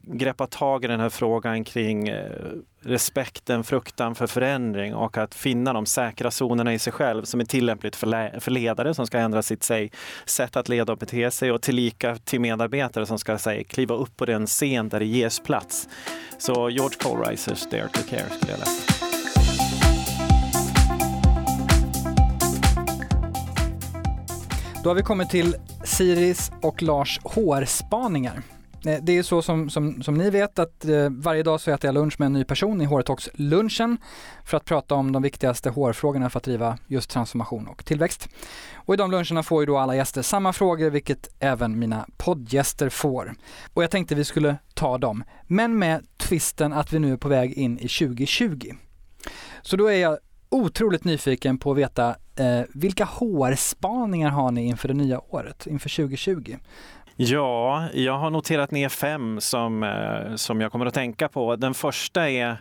[0.04, 2.12] greppar tag i den här frågan kring
[2.82, 7.46] respekten, fruktan för förändring och att finna de säkra zonerna i sig själv som är
[7.46, 9.92] tillämpligt för, ledare som ska ändra sitt sig,
[10.26, 14.18] sätt att leda och bete sig och tillika till medarbetare som ska say, kliva upp
[14.18, 15.90] på den scen där det ges plats.
[16.38, 18.94] Så George Colerizers Dare to Care skulle jag läsa.
[24.84, 28.42] Då har vi kommit till Siris och Lars HR-spaningar.
[28.86, 31.88] Eh, det är så som, som, som ni vet att eh, varje dag så äter
[31.88, 33.98] jag lunch med en ny person i HR lunchen
[34.46, 38.30] för att prata om de viktigaste HR-frågorna för att driva just transformation och tillväxt.
[38.74, 42.90] Och i de luncherna får ju då alla gäster samma frågor, vilket även mina poddgäster
[42.90, 43.34] får.
[43.74, 47.28] Och jag tänkte vi skulle ta dem, men med twisten att vi nu är på
[47.28, 48.74] väg in i 2020.
[49.62, 50.18] Så då är jag
[50.50, 55.90] otroligt nyfiken på att veta eh, vilka HR-spaningar har ni inför det nya året, inför
[55.90, 56.58] 2020?
[57.24, 61.56] Ja, jag har noterat ner fem som, eh, som jag kommer att tänka på.
[61.56, 62.58] Den första är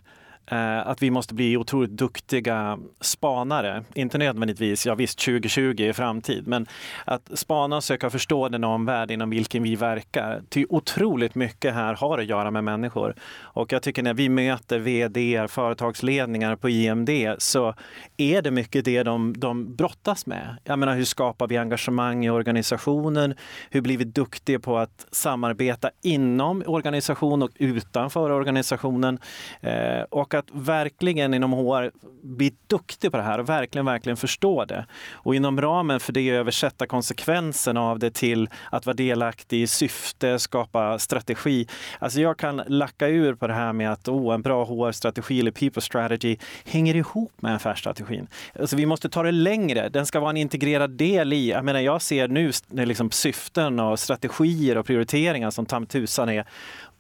[0.51, 3.85] Eh, att vi måste bli otroligt duktiga spanare.
[3.95, 6.67] Inte nödvändigtvis, ja visst 2020 är framtid, men
[7.05, 10.43] att spana och söka förstå den omvärld inom vilken vi verkar.
[10.49, 13.15] Ty otroligt mycket här har att göra med människor.
[13.41, 17.75] Och jag tycker när vi möter vd, företagsledningar på IMD så
[18.17, 20.57] är det mycket det de, de brottas med.
[20.65, 23.35] Jag menar, hur skapar vi engagemang i organisationen?
[23.71, 29.19] Hur blir vi duktiga på att samarbeta inom organisation och utanför organisationen?
[29.61, 31.91] Eh, och att verkligen inom HR
[32.23, 34.87] bli duktig på det här och verkligen, verkligen förstå det.
[35.13, 40.39] Och inom ramen för det översätta konsekvenserna av det till att vara delaktig i syfte,
[40.39, 41.67] skapa strategi.
[41.99, 45.51] Alltså jag kan lacka ur på det här med att oh, en bra HR-strategi eller
[45.51, 48.27] people strategy hänger ihop med affärsstrategin.
[48.61, 49.89] Alltså vi måste ta det längre.
[49.89, 51.51] Den ska vara en integrerad del i.
[51.51, 52.53] Jag menar, jag ser nu
[52.87, 56.45] liksom syften och strategier och prioriteringar som tam tusan är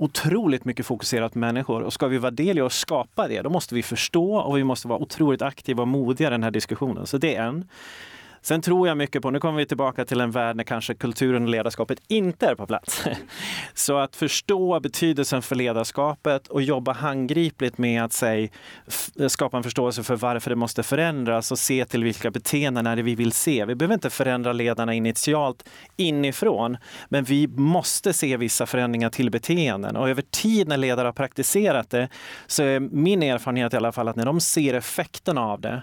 [0.00, 3.50] otroligt mycket fokuserat på människor och ska vi vara del i att skapa det, då
[3.50, 7.06] måste vi förstå och vi måste vara otroligt aktiva och modiga i den här diskussionen.
[7.06, 7.68] Så det är en.
[8.42, 11.42] Sen tror jag mycket på, nu kommer vi tillbaka till en värld när kanske kulturen
[11.42, 13.04] och ledarskapet inte är på plats.
[13.74, 18.52] Så att förstå betydelsen för ledarskapet och jobba handgripligt med att säg,
[19.28, 23.02] skapa en förståelse för varför det måste förändras och se till vilka beteenden är det
[23.02, 23.64] vi vill se.
[23.64, 26.76] Vi behöver inte förändra ledarna initialt inifrån,
[27.08, 31.90] men vi måste se vissa förändringar till beteenden och över tid när ledare har praktiserat
[31.90, 32.08] det
[32.46, 35.82] så är min erfarenhet i alla fall att när de ser effekterna av det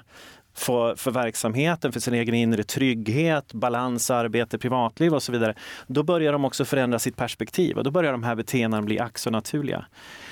[0.57, 5.55] för, för verksamheten, för sin egen inre trygghet, balans, arbete, privatliv och så vidare,
[5.87, 9.17] då börjar de också förändra sitt perspektiv och då börjar de här beteendena bli ack
[9.17, 9.85] så naturliga.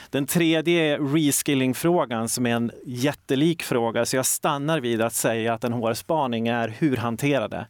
[0.09, 5.53] Den tredje är reskilling-frågan som är en jättelik fråga, så jag stannar vid att säga
[5.53, 7.67] att en HR-spaning är hur hanterade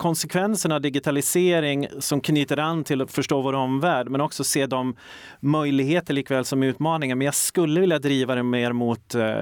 [0.00, 4.96] konsekvenserna av digitalisering som knyter an till att förstå vår omvärld, men också se de
[5.40, 7.16] möjligheter likväl som utmaningar.
[7.16, 9.38] Men jag skulle vilja driva det mer mot, eh,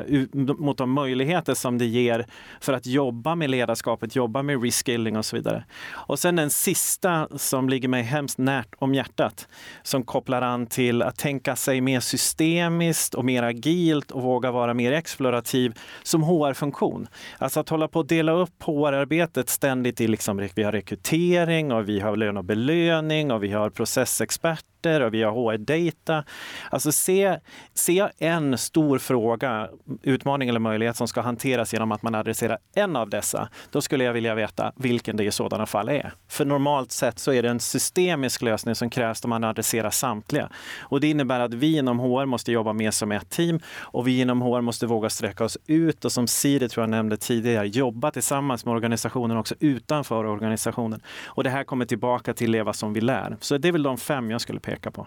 [0.58, 2.26] mot de möjligheter som det ger
[2.60, 5.64] för att jobba med ledarskapet, jobba med reskilling och så vidare.
[5.90, 9.48] Och sen den sista som ligger mig hemskt närt om hjärtat,
[9.82, 14.74] som kopplar an till att tänka sig mer systemiskt och mer agilt och våga vara
[14.74, 17.06] mer explorativ som HR-funktion.
[17.38, 21.88] Alltså att hålla på att dela upp HR-arbetet ständigt i liksom vi har rekrytering och
[21.88, 26.24] vi har lön och belöning och vi har processexperter experter och vi har HR-data.
[26.70, 27.38] Alltså se,
[27.74, 29.68] se en stor fråga,
[30.02, 33.48] utmaning eller möjlighet som ska hanteras genom att man adresserar en av dessa.
[33.72, 36.12] Då skulle jag vilja veta vilken det i sådana fall är.
[36.28, 40.48] För normalt sett så är det en systemisk lösning som krävs om man adresserar samtliga.
[40.80, 43.60] Och det innebär att vi inom HR måste jobba mer som ett team
[43.92, 47.16] och vi inom HR måste våga sträcka oss ut och som Siri tror jag nämnde
[47.16, 51.00] tidigare, jobba tillsammans med organisationen också utanför organisationen.
[51.26, 53.36] Och det här kommer tillbaka till leva som vi lär.
[53.40, 55.06] Så det är väl de fem jag skulle peka på?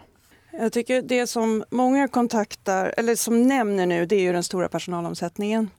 [0.52, 4.70] Jag tycker det som många kontaktar, eller som nämner nu, det är ju den stora
[4.70, 5.70] personalomsättningen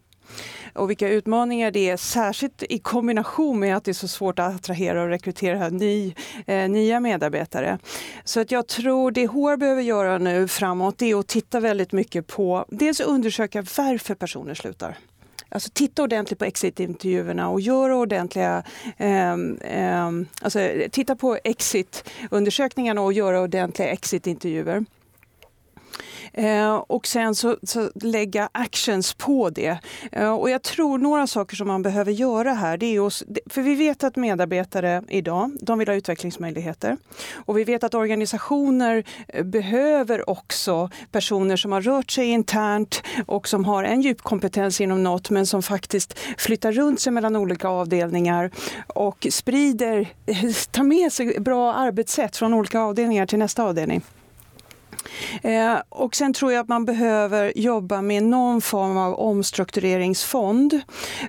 [0.75, 4.55] och vilka utmaningar det är, särskilt i kombination med att det är så svårt att
[4.55, 6.15] attrahera och rekrytera ny,
[6.47, 7.79] eh, nya medarbetare.
[8.25, 11.93] Så att jag tror det HR behöver göra nu framåt det är att titta väldigt
[11.93, 14.99] mycket på, dels undersöka varför personer slutar.
[15.55, 18.63] Alltså titta ordentligt på exit-intervjuerna och gör ordentliga...
[18.97, 20.11] Eh, eh,
[20.43, 20.59] alltså
[20.91, 24.85] titta på exit-undersökningarna och göra ordentliga exit-intervjuer.
[26.33, 29.79] Eh, och sen så, så, lägga actions på det.
[30.13, 33.63] Eh, och jag tror några saker som man behöver göra här, det är att, för
[33.63, 36.97] vi vet att medarbetare idag, de vill ha utvecklingsmöjligheter.
[37.35, 43.49] Och vi vet att organisationer eh, behöver också personer som har rört sig internt och
[43.49, 47.69] som har en djup kompetens inom något men som faktiskt flyttar runt sig mellan olika
[47.69, 48.51] avdelningar
[48.87, 50.09] och sprider,
[50.71, 54.03] tar med sig bra arbetssätt från olika avdelningar till nästa avdelning.
[55.43, 60.81] Eh, och sen tror jag att man behöver jobba med någon form av omstruktureringsfond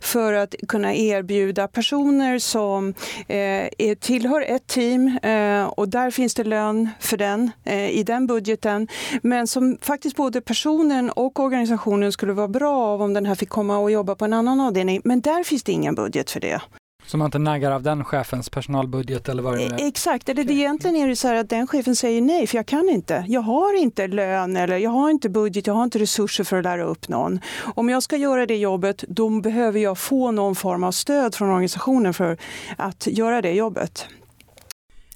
[0.02, 2.94] för att kunna erbjuda personer som
[3.28, 8.28] eh, tillhör ett team eh, och där finns det lön för den eh, i den
[8.28, 8.88] budgeten.
[9.22, 13.50] Men som faktiskt både personen och organisationen skulle vara bra av om den här fick
[13.50, 15.02] komma och jobba på en annan avdelning.
[15.04, 16.62] Men där finns det ingen budget för det.
[17.06, 19.82] Så man inte naggar av den chefens personalbudget eller vad det nu är?
[19.82, 22.58] E- Exakt, eller det egentligen är det så här att den chefen säger nej för
[22.58, 23.26] jag kan inte.
[23.28, 26.64] Jag har inte lön eller jag har inte budget, jag har inte resurser för att
[26.64, 27.40] lära upp någon.
[27.76, 31.50] Om jag ska göra det jobbet då behöver jag få någon form av stöd från
[31.50, 32.38] organisationen för
[32.78, 34.06] att göra det jobbet.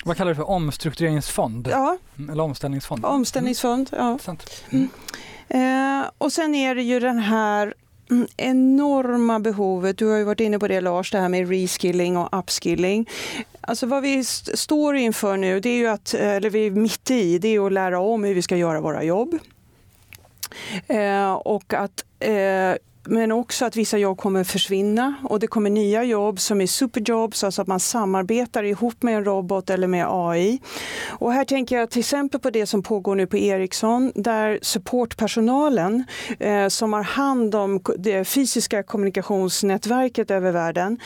[0.05, 1.67] Vad kallar du för omstruktureringsfond?
[1.71, 3.05] Ja, Mm, Eller omställningsfond?
[3.05, 3.89] omställningsfond.
[3.91, 4.11] Ja.
[4.11, 4.63] Intressant.
[5.49, 7.73] Eh, och sen är det ju den här mm,
[8.09, 12.17] Mm, enorma behovet, du har ju varit inne på det Lars, det här med reskilling
[12.17, 13.09] och upskilling.
[13.61, 16.71] Alltså vad vi st- står inför nu, det är ju att, eh, eller vi är
[16.71, 19.39] mitt i, det är att lära om hur vi ska göra våra jobb.
[20.87, 22.73] Eh, och att eh,
[23.07, 27.43] men också att vissa jobb kommer försvinna och det kommer nya jobb som är superjobs,
[27.43, 30.59] alltså att man samarbetar ihop med en robot eller med AI.
[31.07, 36.03] Och här tänker jag till exempel på det som pågår nu på Ericsson där supportpersonalen
[36.39, 40.99] eh, som har hand om det fysiska kommunikationsnätverket över världen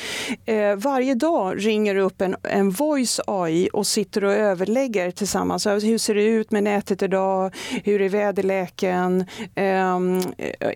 [0.45, 5.67] eh, varje dag ringer upp en, en voice AI och sitter och överlägger tillsammans.
[5.67, 7.55] Alltså, Hur ser det ut med nätet idag?
[7.83, 9.25] Hur är väderleken?
[9.55, 9.95] Eh,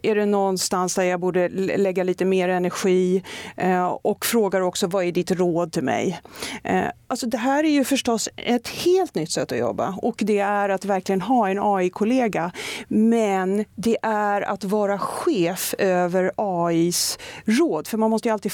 [0.03, 3.23] är det någonstans där jag jag borde lägga lite mer energi?
[3.57, 6.19] Eh, och frågar också vad är ditt råd till mig?
[6.63, 10.39] Eh, alltså det här är ju förstås ett helt nytt sätt att jobba och det
[10.39, 12.51] är att verkligen ha en AI-kollega.
[12.87, 18.51] Men det är att vara chef över AIs råd, för man måste ju alltid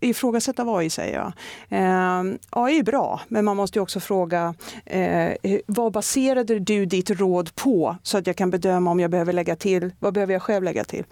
[0.00, 1.32] ifrågasätta, vad AI säger jag.
[1.68, 5.32] Eh, AI är bra, men man måste ju också fråga eh,
[5.66, 9.56] vad baserade du ditt råd på så att jag kan bedöma om jag behöver lägga
[9.56, 11.04] till, vad behöver jag själv lägga till?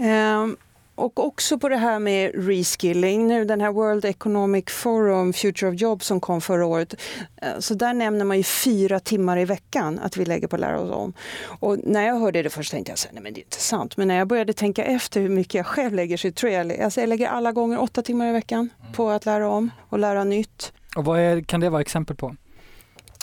[0.00, 0.56] Ehm,
[0.94, 5.80] och också på det här med reskilling, nu den här World Economic Forum Future of
[5.80, 6.94] Jobs som kom förra året.
[7.42, 10.60] eh, Så där nämner man ju fyra timmar i veckan att vi lägger på att
[10.60, 11.12] lära oss om.
[11.44, 13.60] Och när jag hörde det först tänkte jag så här, nej men det är inte
[13.60, 13.96] sant.
[13.96, 17.00] Men när jag började tänka efter hur mycket jag själv lägger så tror jag, alltså
[17.00, 20.72] jag lägger alla gånger åtta timmar i veckan på att lära om och lära nytt.
[20.96, 22.36] Och vad är, kan det vara exempel på?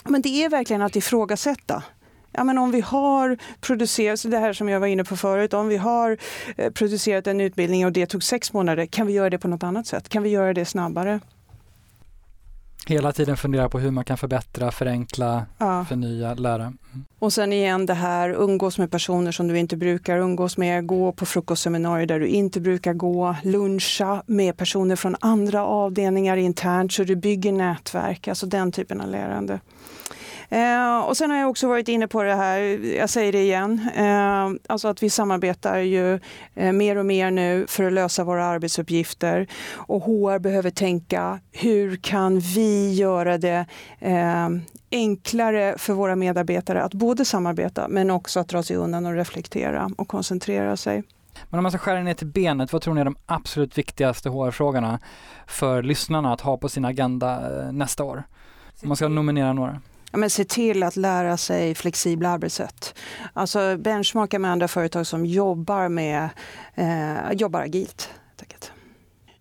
[0.03, 1.83] Men det är verkligen att ifrågasätta.
[2.31, 5.53] Ja, men om vi har producerat, så det här som jag var inne på förut,
[5.53, 6.17] om vi har
[6.57, 9.63] eh, producerat en utbildning och det tog sex månader, kan vi göra det på något
[9.63, 10.09] annat sätt?
[10.09, 11.19] Kan vi göra det snabbare?
[12.87, 15.85] Hela tiden fundera på hur man kan förbättra, förenkla, Ja.
[15.89, 16.63] förnya, lära.
[16.63, 16.77] Mm.
[17.19, 21.11] Och sen igen det här, umgås med personer som du inte brukar umgås med, gå
[21.11, 27.03] på frukostseminarier där du inte brukar gå, luncha med personer från andra avdelningar internt så
[27.03, 29.59] du bygger nätverk, alltså den typen av lärande.
[30.49, 32.60] Eh, och sen har jag också varit inne på det här,
[32.95, 36.19] jag säger det igen, eh, alltså att vi samarbetar ju
[36.55, 39.47] eh, mer och mer nu för att lösa våra arbetsuppgifter.
[39.73, 43.65] Och HR behöver tänka, hur kan vi göra det
[43.99, 44.49] eh,
[44.91, 49.89] enklare för våra medarbetare att både samarbeta men också att dra sig undan och reflektera
[49.97, 51.03] och koncentrera sig.
[51.49, 54.29] Men om man ska skära ner till benet, vad tror ni är de absolut viktigaste
[54.29, 54.99] HR-frågorna
[55.47, 58.23] för lyssnarna att ha på sin agenda eh, nästa år?
[58.81, 59.81] Om man ska nominera några.
[60.12, 62.96] Ja, men se till att lära sig flexibla arbetssätt.
[63.34, 66.30] Alltså benchmarka med andra företag som jobbar, med,
[66.76, 68.10] eh, jobbar agilt.
[68.28, 68.72] helt enkelt.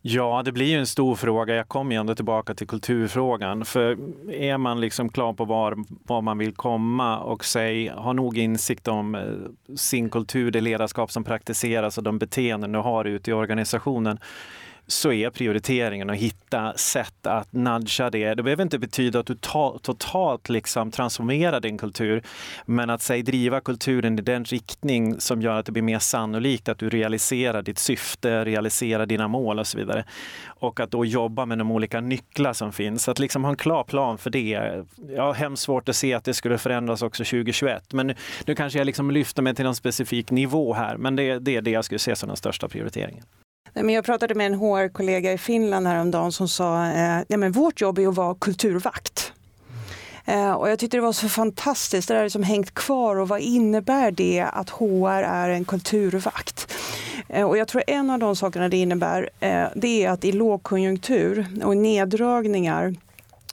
[0.02, 1.54] Ja, det blir ju en stor fråga.
[1.54, 3.64] Jag kommer ju ändå tillbaka till kulturfrågan.
[3.64, 3.98] För
[4.32, 5.76] är man liksom klar på var,
[6.06, 9.22] var man vill komma och säg, har nog insikt om eh,
[9.76, 14.18] sin kultur, det ledarskap som praktiseras och de beteenden du har ute i organisationen
[14.86, 18.34] så är prioriteringen att hitta sätt att nudga det.
[18.34, 22.22] Det behöver inte betyda att du ta, totalt liksom transformerar din kultur,
[22.66, 26.68] men att säg, driva kulturen i den riktning som gör att det blir mer sannolikt
[26.68, 30.04] att du realiserar ditt syfte, realiserar dina mål och så vidare.
[30.46, 33.08] Och att då jobba med de olika nycklar som finns.
[33.08, 34.84] Att liksom ha en klar plan för det.
[35.08, 37.92] Jag har hemskt svårt att se att det skulle förändras också 2021.
[37.92, 38.14] Men nu,
[38.46, 41.62] nu kanske jag liksom lyfter mig till någon specifik nivå här, men det, det är
[41.62, 43.24] det jag skulle se som den största prioriteringen.
[43.82, 47.80] Men Jag pratade med en HR-kollega i Finland häromdagen som sa eh, ja, men vårt
[47.80, 49.32] jobb är att vara kulturvakt.
[50.24, 53.40] Eh, och jag tyckte det var så fantastiskt, det där som hängt kvar och vad
[53.40, 56.74] innebär det att HR är en kulturvakt?
[57.28, 60.32] Eh, och jag tror en av de sakerna det innebär eh, det är att i
[60.32, 62.94] lågkonjunktur och neddragningar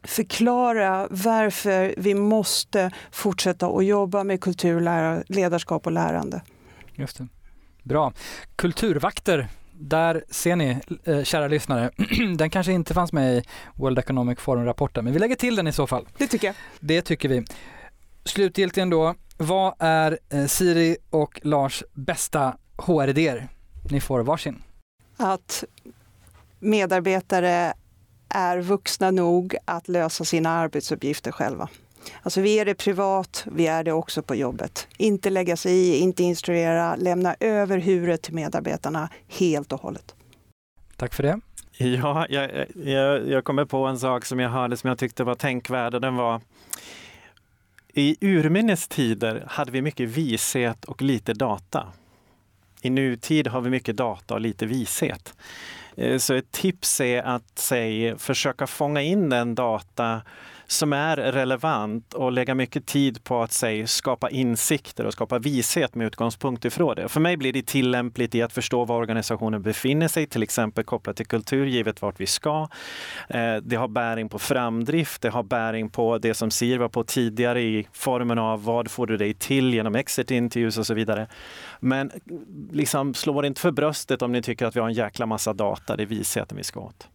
[0.03, 6.41] förklara varför vi måste fortsätta att jobba med kultur, ledarskap och lärande.
[6.95, 7.27] Just det.
[7.83, 8.13] Bra.
[8.55, 9.47] Kulturvakter,
[9.89, 11.91] där ser ni, eh, kära lyssnare.
[12.37, 13.43] den kanske inte fanns med i
[13.75, 16.07] World Economic Forum-rapporten, men vi lägger till den i så fall.
[16.17, 16.55] Det tycker jag.
[16.79, 17.45] Det tycker vi.
[18.25, 23.47] Slutgiltigen då, vad är eh, Siri och Lars bästa HR-idéer?
[23.89, 24.63] Ni får varsin.
[25.17, 25.63] att
[26.59, 27.73] medarbetare
[28.29, 31.69] är vuxna nog att lösa sina arbetsuppgifter själva.
[32.21, 34.87] Alltså vi är det privat, vi är det också på jobbet.
[34.97, 40.15] Inte lägga sig i, inte instruera, lämna över huvudet till medarbetarna helt och hållet.
[40.97, 41.39] Tack för det.
[41.77, 45.35] Ja, jag, jag, jag kommer på en sak som jag hörde som jag tyckte var
[45.35, 46.41] tänkvärd den var
[47.93, 51.87] i urminnes tider hade vi mycket vishet och lite data.
[52.81, 55.33] I nutid har vi mycket data och lite vishet.
[55.97, 60.21] Eh, så ett tips är att säg, försöka fånga in den data
[60.67, 65.95] som är relevant och lägga mycket tid på att säg, skapa insikter och skapa vishet
[65.95, 67.09] med utgångspunkt ifrån det.
[67.09, 71.17] För mig blir det tillämpligt i att förstå var organisationen befinner sig, till exempel kopplat
[71.17, 72.67] till kultur, givet vart vi ska.
[73.29, 77.03] Eh, det har bäring på framdrift, det har bäring på det som Sir var på
[77.03, 81.27] tidigare i formen av vad får du dig till genom exit interviews och så vidare.
[81.79, 82.11] Men
[82.71, 85.95] liksom, slå inte för bröstet om ni tycker att vi har en jäkla massa data,
[85.95, 87.07] det är visheten vi ska åt.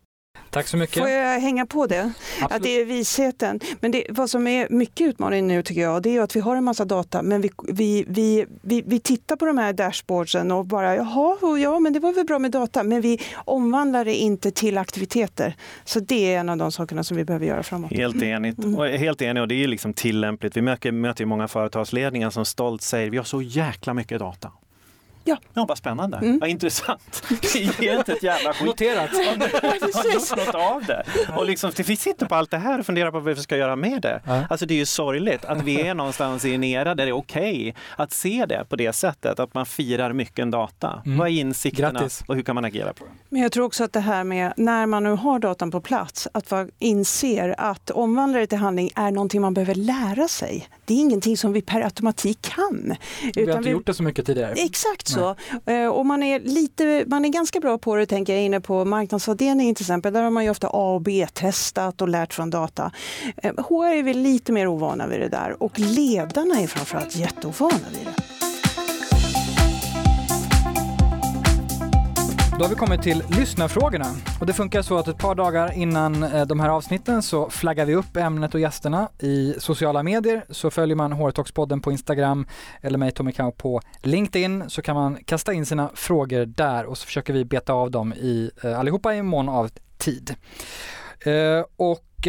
[0.51, 0.99] Tack så mycket.
[0.99, 2.13] Får jag hänga på det?
[2.41, 2.53] Absolut.
[2.53, 3.61] Att det är visheten.
[3.81, 6.57] Men det, vad som är mycket utmaning nu tycker jag, det är att vi har
[6.57, 10.67] en massa data, men vi, vi, vi, vi, vi tittar på de här dashboardsen och
[10.67, 14.51] bara jaha, ja men det var väl bra med data, men vi omvandlar det inte
[14.51, 15.57] till aktiviteter.
[15.85, 17.93] Så det är en av de sakerna som vi behöver göra framåt.
[17.93, 18.59] Helt enigt.
[18.59, 18.79] Mm.
[18.79, 20.57] Och helt enig och det är liksom tillämpligt.
[20.57, 24.51] Vi möter, möter många företagsledningar som stolt säger vi har så jäkla mycket data.
[25.29, 25.37] Ja.
[25.55, 26.39] ja, vad spännande, mm.
[26.39, 27.23] vad intressant.
[27.29, 28.67] Det ger inte ett jävla skit.
[28.67, 29.11] Noterat.
[29.11, 31.05] har gjort något av det.
[31.37, 33.77] Och liksom, vi sitter på allt det här och funderar på vad vi ska göra
[33.77, 34.21] med det.
[34.25, 34.45] Ja.
[34.51, 37.17] Alltså det är ju sorgligt att vi är någonstans i en era där det är
[37.17, 41.03] okej okay att se det på det sättet, att man firar mycket data.
[41.07, 41.19] Mm.
[41.19, 42.25] Vad är insikterna Grattis.
[42.27, 43.11] och hur kan man agera på det?
[43.29, 46.29] Men jag tror också att det här med när man nu har datan på plats,
[46.33, 50.69] att man inser att omvandla det till handling är någonting man behöver lära sig.
[50.85, 52.95] Det är ingenting som vi per automatik kan.
[53.35, 53.71] Vi har inte vi...
[53.71, 54.53] gjort det så mycket tidigare.
[54.53, 55.37] Exakt så.
[55.73, 58.85] Eh, och man är, lite, man är ganska bra på det, tänker jag, inne på
[58.85, 60.13] marknadsavdelningen till exempel.
[60.13, 62.93] Där har man ju ofta A och B-testat och lärt från data.
[63.37, 67.87] Eh, HR är vi lite mer ovana vid det där och ledarna är framförallt jätteovana
[67.93, 68.48] vid det.
[72.59, 74.07] Då har vi kommit till lyssnarfrågorna.
[74.41, 77.87] Och det funkar så att ett par dagar innan eh, de här avsnitten så flaggar
[77.87, 80.45] vi upp ämnet och gästerna i sociala medier.
[80.51, 82.47] Så följer man Hårtalkspodden på Instagram
[82.81, 86.99] eller mig Tommy Kau på LinkedIn så kan man kasta in sina frågor där och
[86.99, 90.35] så försöker vi beta av dem i, eh, allihopa i mån av tid.
[91.21, 92.29] Eh, och och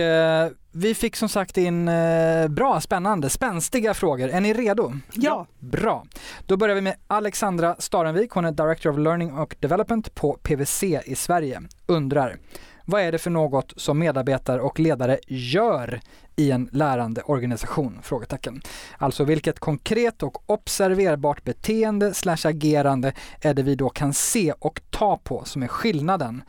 [0.71, 4.29] vi fick som sagt in eh, bra, spännande, spänstiga frågor.
[4.29, 4.93] Är ni redo?
[5.13, 5.47] Ja.
[5.59, 6.05] Bra.
[6.45, 8.31] Då börjar vi med Alexandra Starenvik.
[8.31, 11.61] Hon är Director of Learning och Development på PWC i Sverige.
[11.85, 12.37] Undrar,
[12.85, 16.01] vad är det för något som medarbetare och ledare gör
[16.35, 17.99] i en lärande organisation?
[18.03, 18.61] Frågetecken.
[18.97, 24.81] Alltså vilket konkret och observerbart beteende slash agerande är det vi då kan se och
[24.89, 26.41] ta på som är skillnaden,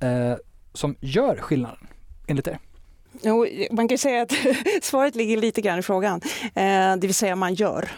[0.00, 0.36] eh,
[0.72, 1.86] som gör skillnaden
[2.26, 2.58] enligt er?
[3.20, 4.32] Jo, man kan säga att
[4.82, 6.20] svaret ligger lite grann i frågan,
[6.54, 7.88] eh, det vill säga man gör.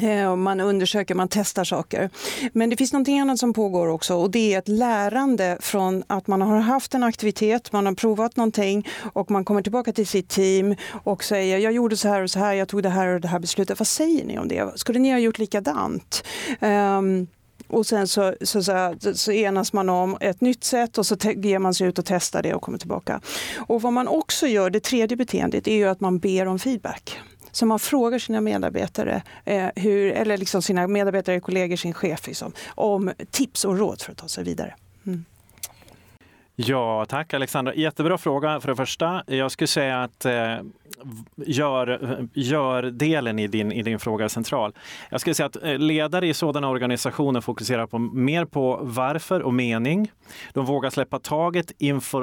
[0.00, 2.10] Eh, man undersöker, man testar saker.
[2.52, 6.26] Men det finns något annat som pågår också och det är ett lärande från att
[6.26, 10.28] man har haft en aktivitet, man har provat någonting och man kommer tillbaka till sitt
[10.28, 13.20] team och säger jag gjorde så här och så här, jag tog det här och
[13.20, 13.78] det här beslutet.
[13.78, 14.72] Vad säger ni om det?
[14.78, 16.24] Skulle ni ha gjort likadant?
[16.60, 17.26] Um,
[17.68, 21.58] och sen så, så, så, så, enas man om ett nytt sätt och så ger
[21.58, 23.20] man sig ut och testar det och kommer tillbaka.
[23.56, 27.20] Och vad man också gör, det tredje beteendet, är ju att man ber om feedback.
[27.52, 32.52] Så man frågar sina medarbetare, eh, hur, eller liksom sina medarbetare, kollegor, sin chef, liksom,
[32.68, 34.74] om tips och råd för att ta sig vidare.
[35.06, 35.24] Mm.
[36.58, 37.74] Ja, tack Alexandra.
[37.74, 39.22] Jättebra fråga för det första.
[39.26, 40.56] Jag skulle säga att eh,
[41.46, 44.72] gör, gör delen i din, i din fråga är central.
[45.10, 49.54] Jag skulle säga att eh, ledare i sådana organisationer fokuserar på, mer på varför och
[49.54, 50.12] mening.
[50.52, 51.72] De vågar släppa taget,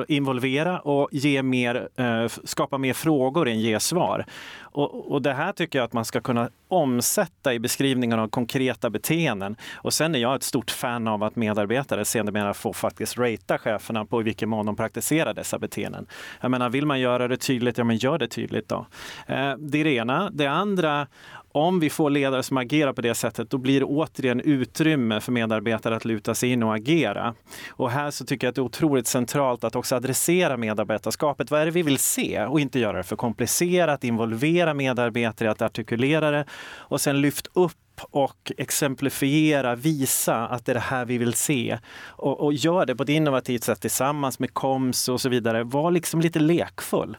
[0.07, 4.25] involvera och ge mer, eh, skapa mer frågor än ge svar.
[4.73, 8.89] Och, och, det här tycker jag att man ska kunna omsätta i beskrivningen av konkreta
[8.89, 9.55] beteenden.
[9.73, 14.05] Och sen är jag ett stort fan av att medarbetare sedermera får faktiskt ratea cheferna
[14.05, 16.05] på i vilken mån de praktiserar dessa beteenden.
[16.41, 18.85] Jag menar, vill man göra det tydligt, ja men gör det tydligt då.
[19.27, 20.29] Eh, det är det ena.
[20.29, 21.07] Det andra,
[21.55, 25.31] om vi får ledare som agerar på det sättet, då blir det återigen utrymme för
[25.31, 27.35] medarbetare att luta sig in och agera.
[27.69, 31.51] Och här så tycker jag att det är otroligt centralt att också adressera medarbetarskapet.
[31.51, 32.45] Vad är det vi vill se?
[32.45, 36.45] Och inte göra det för komplicerat, involvera medarbetare i att artikulera det
[36.77, 37.73] och sen lyft upp
[38.11, 41.79] och exemplifiera, visa att det är det här vi vill se.
[42.07, 45.63] Och, och gör det på ett innovativt sätt tillsammans med KOMS och så vidare.
[45.63, 47.17] Var liksom lite lekfull.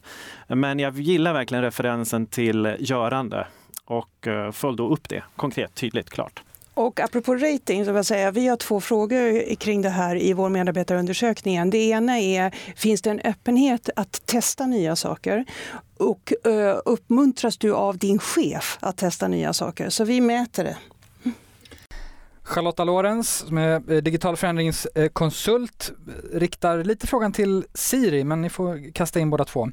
[0.49, 3.47] Men jag gillar verkligen referensen till görande
[3.85, 6.43] och eh, följ då upp det konkret, tydligt, klart.
[6.75, 10.33] Och apropå rating, så vill jag säga, vi har två frågor kring det här i
[10.33, 11.71] vår medarbetarundersökning.
[11.71, 15.45] Det ena är, finns det en öppenhet att testa nya saker?
[15.97, 19.91] Och uh, uppmuntras du av din chef att testa nya saker?
[19.91, 20.77] Så vi mäter det.
[22.43, 25.93] Charlotta Lorenz som är eh, digital förändringskonsult
[26.33, 29.69] riktar lite frågan till Siri, men ni får kasta in båda två.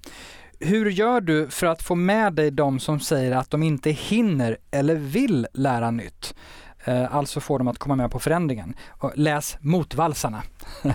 [0.63, 4.57] Hur gör du för att få med dig de som säger att de inte hinner
[4.71, 6.33] eller vill lära nytt?
[6.85, 8.73] Eh, alltså få dem att komma med på förändringen.
[9.15, 10.43] läs motvalsarna.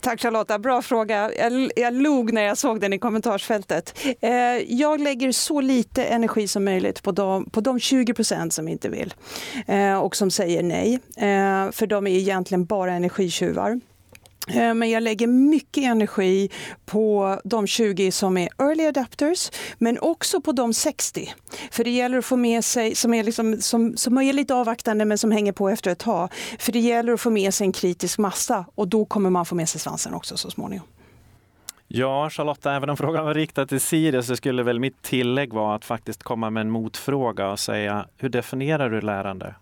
[0.00, 1.30] Tack Charlotta, bra fråga.
[1.38, 3.98] Jag, jag log när jag såg den i kommentarsfältet.
[4.20, 4.32] Eh,
[4.68, 8.88] jag lägger så lite energi som möjligt på de, på de 20 procent som inte
[8.88, 9.14] vill
[9.66, 10.94] eh, och som säger nej.
[11.16, 13.80] Eh, för de är egentligen bara energitjuvar.
[14.48, 16.50] Eh, men jag lägger mycket energi
[16.86, 21.34] på de 20 som är early adapters, men också på de 60.
[21.70, 25.04] För det gäller att få med sig, som är, liksom, som, som är lite avvaktande
[25.04, 26.28] men som hänger på efter ett tag.
[26.58, 29.54] För det gäller att få med sig en kritisk massa och då kommer man få
[29.54, 30.86] med sig svansen också så småningom.
[31.88, 35.74] Ja, Charlotta, även om frågan var riktad till Siri så skulle väl mitt tillägg vara
[35.74, 39.54] att faktiskt komma med en motfråga och säga hur definierar du lärande?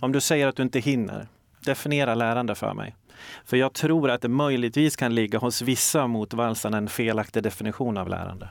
[0.00, 1.26] Om du säger att du inte hinner,
[1.64, 2.96] definiera lärande för mig.
[3.44, 8.08] För jag tror att det möjligtvis kan ligga hos vissa motvalsarna en felaktig definition av
[8.08, 8.48] lärande.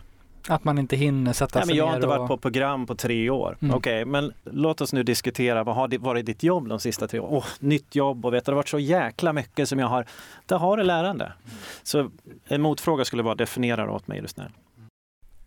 [0.47, 2.17] Att man inte hinner sätta Nej, sig men Jag har inte och...
[2.17, 3.57] varit på program på tre år.
[3.61, 3.75] Mm.
[3.75, 7.19] Okej, okay, men låt oss nu diskutera vad har varit ditt jobb de sista tre
[7.19, 7.37] åren?
[7.37, 10.05] Oh, nytt jobb och vet det har varit så jäkla mycket som jag har.
[10.45, 11.25] Det har det lärande.
[11.25, 11.57] Mm.
[11.83, 12.09] Så
[12.47, 14.51] en motfråga skulle vara definiera åt mig, är du snäll.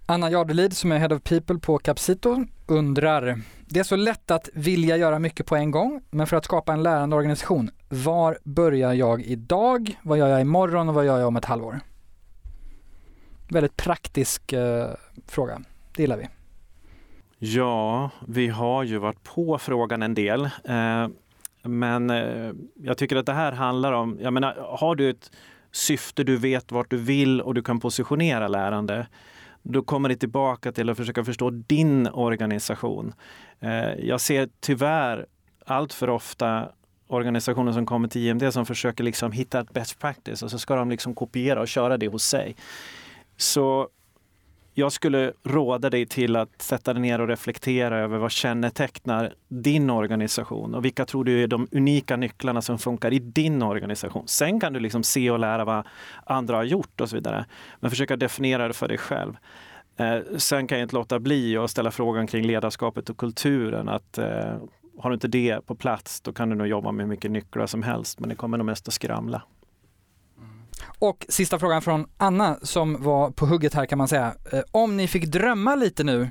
[0.07, 4.49] Anna Jardelid som är Head of People på Capsito undrar Det är så lätt att
[4.55, 8.93] vilja göra mycket på en gång, men för att skapa en lärande organisation, var börjar
[8.93, 9.99] jag idag?
[10.03, 11.81] Vad gör jag imorgon och vad gör jag om ett halvår?
[13.49, 14.91] Väldigt praktisk eh,
[15.27, 15.61] fråga,
[15.97, 16.29] det gillar vi.
[17.39, 20.45] Ja, vi har ju varit på frågan en del.
[20.45, 21.09] Eh,
[21.63, 25.31] men eh, jag tycker att det här handlar om, jag menar, har du ett
[25.73, 29.07] syfte, du vet vart du vill och du kan positionera lärande,
[29.63, 33.13] då kommer det tillbaka till att försöka förstå din organisation.
[33.61, 35.27] Eh, jag ser tyvärr
[35.67, 36.69] allt för ofta
[37.07, 40.77] organisationer som kommer till IMD som försöker liksom hitta ett best practice och så ska
[40.77, 42.57] de liksom kopiera och köra det hos sig.
[43.37, 43.89] Så
[44.77, 49.91] jag skulle råda dig till att sätta dig ner och reflektera över vad kännetecknar din
[49.91, 54.29] organisation och vilka tror du är de unika nycklarna som funkar i din organisation.
[54.29, 55.87] Sen kan du liksom se och lära vad
[56.27, 57.45] andra har gjort och så vidare.
[57.81, 59.37] Men försöka definiera det för dig själv.
[59.97, 63.89] Eh, sen kan jag inte låta bli att ställa frågan kring ledarskapet och kulturen.
[63.89, 64.57] Att, eh,
[64.99, 67.83] har du inte det på plats, då kan du nog jobba med mycket nycklar som
[67.83, 69.43] helst, men det kommer nog mest att skramla.
[70.39, 70.51] Mm.
[70.99, 74.35] Och sista frågan från Anna som var på hugget här kan man säga.
[74.53, 76.31] Eh, om ni fick drömma lite nu,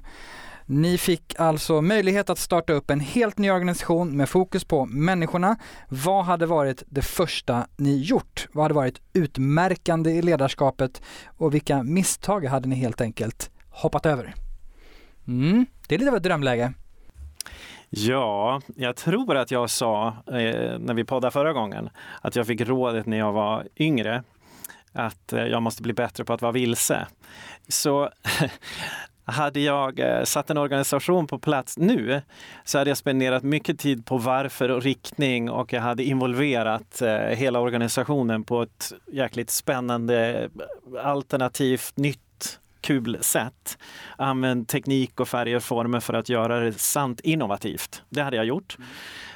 [0.66, 5.56] ni fick alltså möjlighet att starta upp en helt ny organisation med fokus på människorna.
[5.90, 8.48] Vad hade varit det första ni gjort?
[8.52, 14.36] Vad hade varit utmärkande i ledarskapet och vilka misstag hade ni helt enkelt hoppat över?
[15.28, 16.74] Mm, det är lite av ett drömläge.
[17.96, 21.90] Ja, jag tror att jag sa eh, när vi poddade förra gången
[22.22, 24.24] att jag fick rådet när jag var yngre
[24.94, 27.08] att eh, jag måste bli bättre på att vara vilse.
[27.68, 28.10] Så
[29.26, 32.22] hade jag eh, satt en organisation på plats nu
[32.64, 37.16] så hade jag spenderat mycket tid på varför och riktning och jag hade involverat eh,
[37.18, 40.50] hela organisationen på ett jäkligt spännande
[40.96, 42.23] eh, alternativt nytt
[42.84, 43.78] kul sätt.
[44.18, 48.04] Använd teknik och färger och former för att göra det sant innovativt.
[48.10, 48.78] Det hade jag gjort.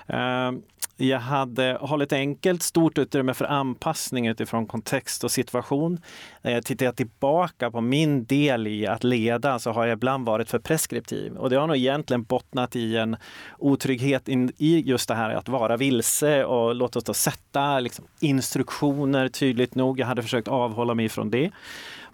[0.08, 0.62] Mm.
[1.00, 6.00] Jag hade hållit enkelt, stort utrymme för anpassning utifrån kontext och situation.
[6.42, 10.50] Eh, tittar jag tillbaka på min del i att leda så har jag ibland varit
[10.50, 13.18] för preskriptiv och det har nog egentligen bottnat i en
[13.58, 18.06] otrygghet in, i just det här att vara vilse och låt oss då sätta liksom,
[18.20, 20.00] instruktioner tydligt nog.
[20.00, 21.52] Jag hade försökt avhålla mig från det.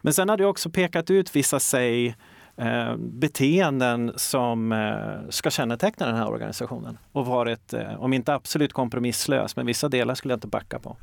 [0.04, 2.16] Men sen hade jag också pekat ut vissa, säg,
[2.58, 8.74] eh, beteenden som eh, ska känneteckna den här organisationen och varit, eh, om inte absolut
[8.74, 10.98] kompromisslös, men vissa delar skulle jag inte backa på.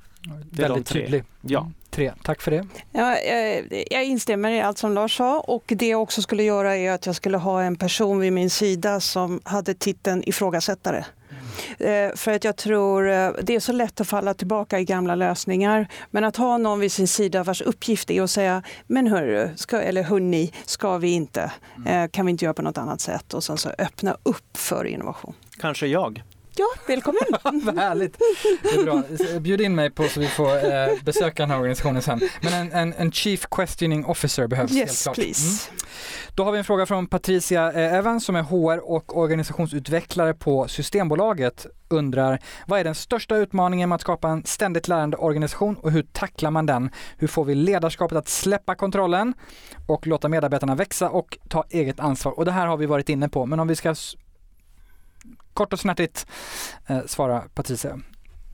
[0.51, 1.25] Det Väldigt tydlig.
[1.41, 1.61] Ja.
[1.61, 2.13] Mm, tre.
[2.23, 2.67] Tack för det.
[2.93, 6.77] Ja, jag, jag instämmer i allt som Lars sa och det jag också skulle göra
[6.77, 11.05] är att jag skulle ha en person vid min sida som hade titeln ifrågasättare.
[11.79, 15.15] Eh, för att jag tror eh, det är så lätt att falla tillbaka i gamla
[15.15, 15.89] lösningar.
[16.11, 19.81] Men att ha någon vid sin sida vars uppgift är att säga, men hörru, ska,
[19.81, 21.53] eller hörni, ska vi inte?
[21.77, 22.05] Mm.
[22.05, 23.35] Eh, kan vi inte göra på något annat sätt?
[23.35, 25.35] Och sen så öppna upp för innovation.
[25.59, 26.23] Kanske jag.
[26.57, 27.23] Ja, välkommen!
[27.65, 28.19] Vad härligt!
[28.63, 29.03] Det är bra.
[29.41, 32.21] Bjud in mig på så vi får eh, besöka den här organisationen sen.
[32.41, 35.15] Men en, en, en Chief Questioning Officer behövs yes, helt klart.
[35.15, 35.71] Please.
[35.71, 35.81] Mm.
[36.41, 40.69] Då har vi en fråga från Patricia eh, Evans som är HR och organisationsutvecklare på
[40.69, 41.67] Systembolaget.
[41.89, 46.03] Undrar, vad är den största utmaningen med att skapa en ständigt lärande organisation och hur
[46.03, 46.91] tacklar man den?
[47.17, 49.35] Hur får vi ledarskapet att släppa kontrollen
[49.87, 52.39] och låta medarbetarna växa och ta eget ansvar?
[52.39, 53.95] Och det här har vi varit inne på, men om vi ska
[55.55, 56.27] kort och snärtigt
[56.87, 58.01] eh, svara Patricia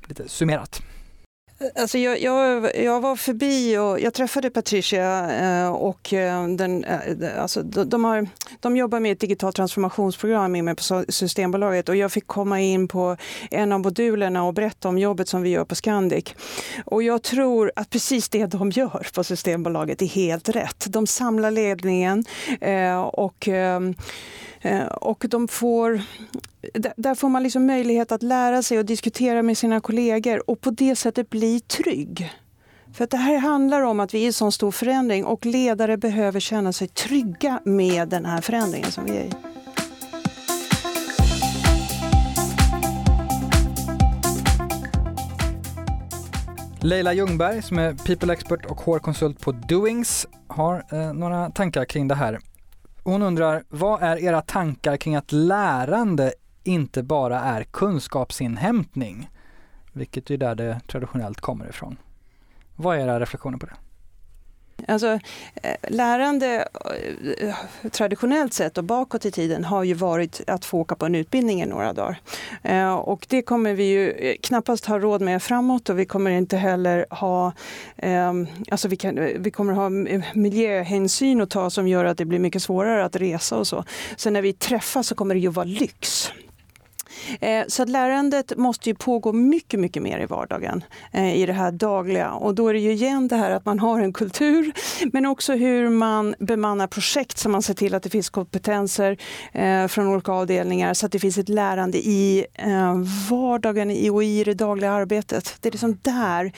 [0.09, 0.82] lite summerat.
[1.74, 7.42] Alltså jag, jag, jag, var förbi och jag träffade Patricia eh, och eh, den, eh,
[7.42, 8.28] alltså de, har,
[8.61, 13.16] de jobbar med ett digitalt transformationsprogram inne på Systembolaget och jag fick komma in på
[13.50, 16.34] en av modulerna och berätta om jobbet som vi gör på Scandic.
[16.84, 20.86] Och jag tror att precis det de gör på Systembolaget är helt rätt.
[20.88, 22.24] De samlar ledningen
[23.12, 23.48] och
[25.00, 26.02] och de får
[26.97, 30.71] där får man liksom möjlighet att lära sig och diskutera med sina kollegor och på
[30.71, 32.33] det sättet bli trygg.
[32.93, 35.47] För att det här handlar om att vi är i en sån stor förändring och
[35.47, 39.31] ledare behöver känna sig trygga med den här förändringen som vi är i.
[46.81, 52.09] Leila Ljungberg som är People Expert och HR-konsult på Doings har eh, några tankar kring
[52.09, 52.39] det här.
[53.05, 56.33] Hon undrar, vad är era tankar kring att lärande
[56.67, 59.31] inte bara är kunskapsinhämtning,
[59.93, 61.97] vilket är där det traditionellt kommer ifrån.
[62.77, 63.75] Vad är era reflektioner på det?
[64.89, 65.19] Alltså,
[65.55, 66.69] eh, lärande
[67.41, 71.14] eh, traditionellt sett och bakåt i tiden har ju varit att få åka på en
[71.14, 72.21] utbildning i några dagar.
[72.62, 76.57] Eh, och det kommer vi ju knappast ha råd med framåt och vi kommer inte
[76.57, 77.53] heller ha,
[78.71, 79.89] alltså vi, kan, vi kommer ha
[80.35, 83.85] miljöhänsyn att ta som gör att det blir mycket svårare att resa och så.
[84.17, 86.33] Så när vi träffas så kommer det ju vara lyx.
[87.41, 91.53] Eh, så att lärandet måste ju pågå mycket, mycket mer i vardagen, eh, i det
[91.53, 92.33] här dagliga.
[92.33, 94.73] Och då är det ju igen det här att man har en kultur,
[95.12, 99.17] men också hur man bemannar projekt så man ser till att det finns kompetenser
[99.53, 102.47] eh, från olika avdelningar så att det finns ett lärande i
[103.31, 105.57] vardagen och i det dagliga arbetet.
[105.61, 106.53] Det är liksom där.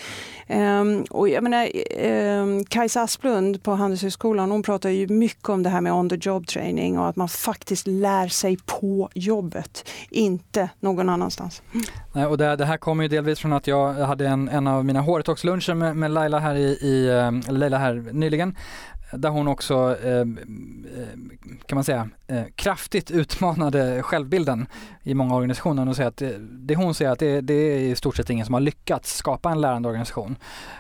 [0.47, 5.71] Ehm, och jag menar, ehm, Kajsa Asplund på Handelshögskolan, hon pratar ju mycket om det
[5.71, 10.47] här med on the job training och att man faktiskt lär sig på jobbet, inte
[10.49, 11.62] inte någon annanstans.
[12.12, 14.84] Nej, och det, det, här kommer ju delvis från att jag hade en, en av
[14.84, 18.57] mina håretorgsluncher med, med Laila här, i, i, eh, Leila här nyligen
[19.12, 20.26] där hon också, eh, eh,
[21.66, 24.66] kan man säga, eh, kraftigt utmanade självbilden
[25.03, 27.96] i många organisationer och säger att det, det hon säger att det, det, är i
[27.96, 30.36] stort sett ingen som har lyckats skapa en lärande organisation.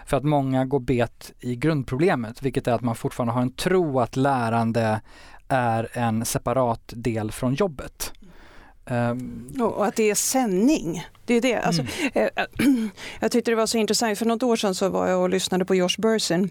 [0.06, 4.00] För att många går bet i grundproblemet, vilket är att man fortfarande har en tro
[4.00, 5.00] att lärande
[5.48, 8.12] är en separat del från jobbet.
[8.90, 11.06] Um, och att det är sändning.
[11.24, 11.56] Det är det.
[11.56, 11.82] Alltså,
[12.14, 12.28] mm.
[12.36, 12.44] eh,
[13.20, 14.18] jag tyckte det var så intressant.
[14.18, 16.50] För något år sedan så var jag och lyssnade på Josh Bursin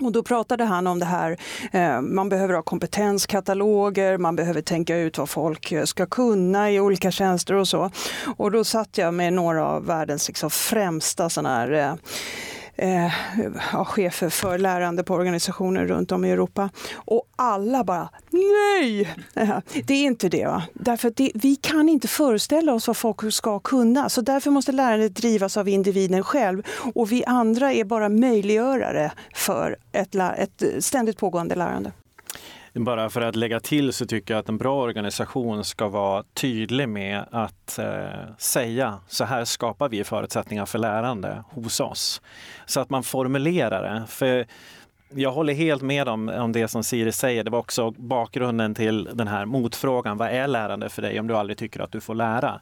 [0.00, 1.36] och då pratade han om det här,
[1.72, 7.10] eh, man behöver ha kompetenskataloger, man behöver tänka ut vad folk ska kunna i olika
[7.10, 7.90] tjänster och så.
[8.36, 11.98] Och då satt jag med några av världens liksom främsta sådana här
[12.80, 13.12] eh,
[13.72, 16.70] ja, chefer för lärande på organisationer runt om i Europa.
[16.94, 19.14] Och alla bara nej!
[19.34, 20.46] Eh, det är inte det.
[20.46, 20.62] Va?
[20.72, 24.08] Därför det, vi kan inte föreställa oss vad folk ska kunna.
[24.08, 26.62] Så därför måste lärandet drivas av individen själv.
[26.94, 31.92] Och vi andra är bara möjliggörare för ett, ett ständigt pågående lärande.
[32.74, 36.88] Bara för att lägga till så tycker jag att en bra organisation ska vara tydlig
[36.88, 42.22] med att eh, säga så här skapar vi förutsättningar för lärande hos oss.
[42.66, 44.06] Så att man formulerar det.
[44.06, 44.46] För
[45.14, 47.44] jag håller helt med om, om det som Siri säger.
[47.44, 50.16] Det var också bakgrunden till den här motfrågan.
[50.16, 52.60] Vad är lärande för dig om du aldrig tycker att du får lära?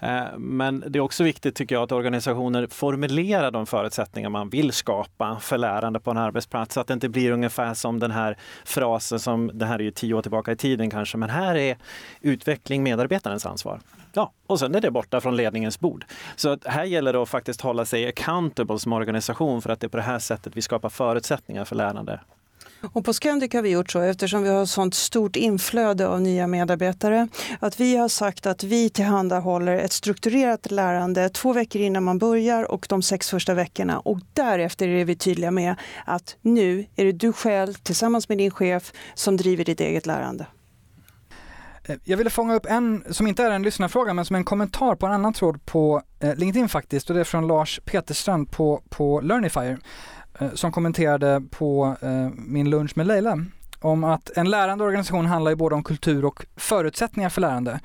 [0.00, 4.72] Eh, men det är också viktigt tycker jag att organisationer formulerar de förutsättningar man vill
[4.72, 6.74] skapa för lärande på en arbetsplats.
[6.74, 9.90] Så att det inte blir ungefär som den här frasen som, det här är ju
[9.90, 11.76] tio år tillbaka i tiden kanske, men här är
[12.20, 13.80] utveckling medarbetarens ansvar.
[14.12, 16.04] Ja, och sen är det borta från ledningens bord.
[16.36, 19.86] Så att här gäller det att faktiskt hålla sig accountable som organisation för att det
[19.86, 22.20] är på det här sättet vi skapar förutsättningar för lärande.
[22.92, 26.46] Och på Scandic har vi gjort så eftersom vi har sånt stort inflöde av nya
[26.46, 27.28] medarbetare
[27.60, 32.70] att vi har sagt att vi tillhandahåller ett strukturerat lärande två veckor innan man börjar
[32.70, 34.00] och de sex första veckorna.
[34.00, 38.50] Och därefter är vi tydliga med att nu är det du själv tillsammans med din
[38.50, 40.46] chef som driver ditt eget lärande.
[41.84, 44.94] Eh, jag ville fånga upp en, som inte är en lyssnarfråga, men som en kommentar
[44.94, 48.82] på en annan tråd på eh, LinkedIn faktiskt, och det är från Lars Peterstrand på,
[48.88, 49.78] på Learnifier,
[50.40, 53.38] eh, som kommenterade på eh, min lunch med Leila
[53.80, 57.80] om att en lärande organisation handlar ju både om kultur och förutsättningar för lärande.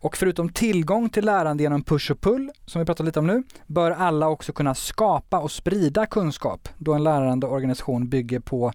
[0.00, 3.42] Och förutom tillgång till lärande genom push och pull, som vi pratar lite om nu,
[3.66, 8.72] bör alla också kunna skapa och sprida kunskap då en lärande organisation bygger på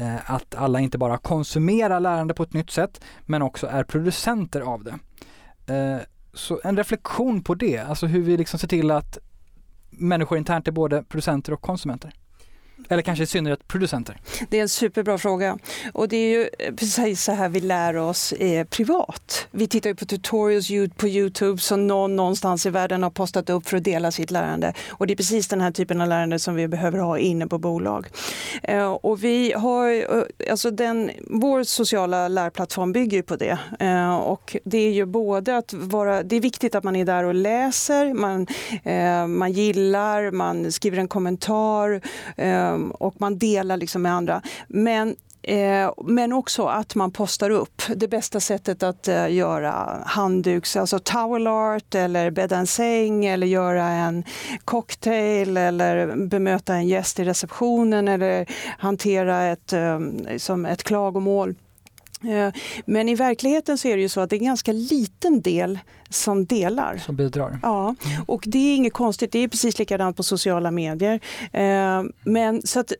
[0.00, 4.60] Eh, att alla inte bara konsumerar lärande på ett nytt sätt, men också är producenter
[4.60, 4.98] av det.
[5.74, 6.00] Eh,
[6.34, 9.18] så en reflektion på det, alltså hur vi liksom ser till att
[9.90, 12.12] människor internt är både producenter och konsumenter.
[12.88, 14.16] Eller kanske i synnerhet producenter?
[14.48, 15.58] Det är en superbra fråga.
[15.92, 19.46] Och det är ju eh, precis så här vi lär oss eh, privat.
[19.50, 23.68] Vi tittar ju på tutorials på Youtube som någon någonstans i världen har postat upp
[23.68, 24.72] för att dela sitt lärande.
[24.88, 27.58] Och det är precis den här typen av lärande som vi behöver ha inne på
[27.58, 28.06] bolag.
[28.62, 33.58] Eh, och vi har, eh, alltså den, vår sociala lärplattform bygger på det.
[33.80, 37.24] Eh, och det är ju både att vara, det är viktigt att man är där
[37.24, 38.46] och läser, man,
[38.84, 42.00] eh, man gillar, man skriver en kommentar
[42.36, 44.42] eh, Ehm, och man delar liksom med andra.
[44.68, 47.82] Men eh, men också att man postar upp.
[47.96, 53.46] Det bästa sättet att eh, göra handduks, alltså towel art eller bädda en säng eller
[53.46, 54.24] göra en
[54.64, 58.46] cocktail eller bemöta en gäst i receptionen eller
[58.78, 61.54] hantera ett, ehm, som ett klagomål.
[62.24, 62.52] Eh,
[62.84, 65.78] men i verkligheten så är det ju så att det är en ganska liten del
[66.10, 66.96] som delar.
[66.96, 67.58] Som bidrar.
[67.62, 68.24] Ja, mm.
[68.26, 69.32] och det är inget konstigt.
[69.32, 71.20] Det är precis likadant på sociala medier.
[71.52, 72.92] Eh, men så att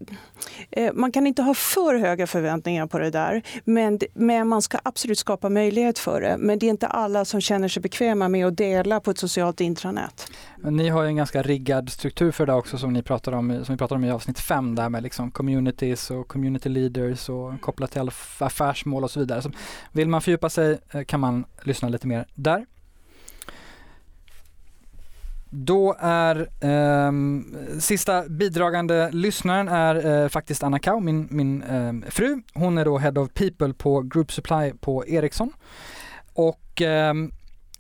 [0.71, 3.43] eh, man kan inte ha för höga förväntningar på det där.
[3.65, 6.37] Men, men man ska absolut skapa möjlighet för det.
[6.39, 9.61] Men det är inte alla som känner sig bekväma med att dela på ett socialt
[9.61, 10.31] intranät.
[10.63, 13.79] Ni har en ganska riggad struktur för det också som ni pratar om, som vi
[13.79, 18.11] pratade om i avsnitt 5 där med liksom communities och community leaders och kopplat till
[18.39, 19.43] affärsmål och så vidare.
[19.43, 19.51] Så
[19.93, 22.67] vill man fördjupa sig eh, kan man lyssna lite mer där.
[25.51, 27.13] Då är eh,
[27.79, 32.43] sista bidragande lyssnaren är eh, faktiskt Anna Kau, min, min eh, fru.
[32.55, 35.53] Hon är då Head of People på Group Supply på Ericsson.
[36.35, 37.33] Och ehm,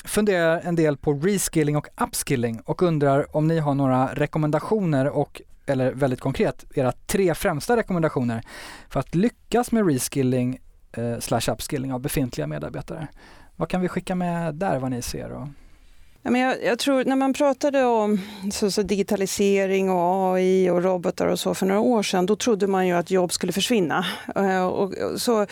[0.04, 5.42] funderar en del på reskilling och upskilling och undrar om ni har några rekommendationer och
[5.66, 8.42] eller väldigt konkret, era tre främsta rekommendationer
[8.88, 10.58] för att lyckas med reskilling
[10.92, 13.08] eh, slash upskilling av befintliga medarbetare.
[13.56, 15.32] Vad kan vi skicka med där, vad ni ser?
[15.32, 15.48] Och
[16.22, 18.20] Ja, men jag, jag, tror när man pratade om
[18.52, 22.66] så, så digitalisering och AI och robotar och så för några år sedan, då trodde
[22.66, 24.06] man ju att jobb skulle försvinna.
[24.36, 25.46] Eh, och, så,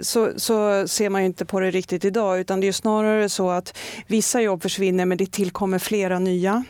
[0.00, 3.50] så, så, ser man ju inte på det riktigt idag, utan det är snarare så
[3.50, 6.64] att vissa jobb försvinner men det tillkommer flera nya.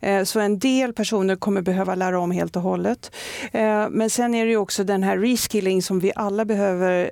[0.00, 3.10] Eh, så en del personer kommer behöva lära om helt och hållet.
[3.52, 7.10] Eh, men sen är det ju också den här reskilling som vi alla behöver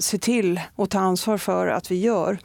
[0.00, 2.38] se till och ta ansvar för att vi gör.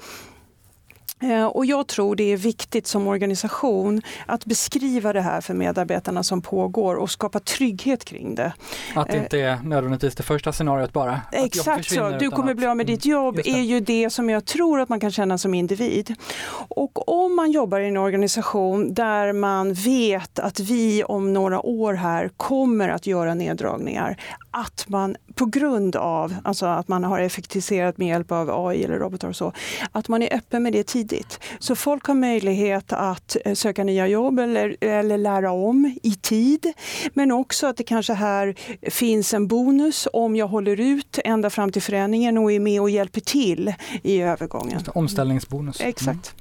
[1.23, 6.23] Eh, och jag tror det är viktigt som organisation att beskriva det här för medarbetarna
[6.23, 8.53] som pågår och skapa trygghet kring det.
[8.95, 11.21] Att det inte är nödvändigtvis det första scenariot bara?
[11.31, 14.79] Exakt så, du kommer bli av med ditt jobb är ju det som jag tror
[14.79, 16.15] att man kan känna som individ.
[16.67, 21.93] Och om man jobbar i en organisation där man vet att vi om några år
[21.93, 24.17] här kommer att göra neddragningar,
[24.51, 28.99] att man på grund av alltså att man har effektiviserat med hjälp av AI eller
[28.99, 29.53] robotar och så,
[29.91, 31.12] att man är öppen med det tidigt.
[31.59, 36.73] Så folk har möjlighet att eh, söka nya jobb eller, eller lära om i tid.
[37.13, 38.55] Men också att det kanske här
[38.89, 42.89] finns en bonus om jag håller ut ända fram till förändringen och är med och
[42.89, 44.81] hjälper till i övergången.
[44.93, 45.81] Omställningsbonus.
[45.81, 46.35] Exakt.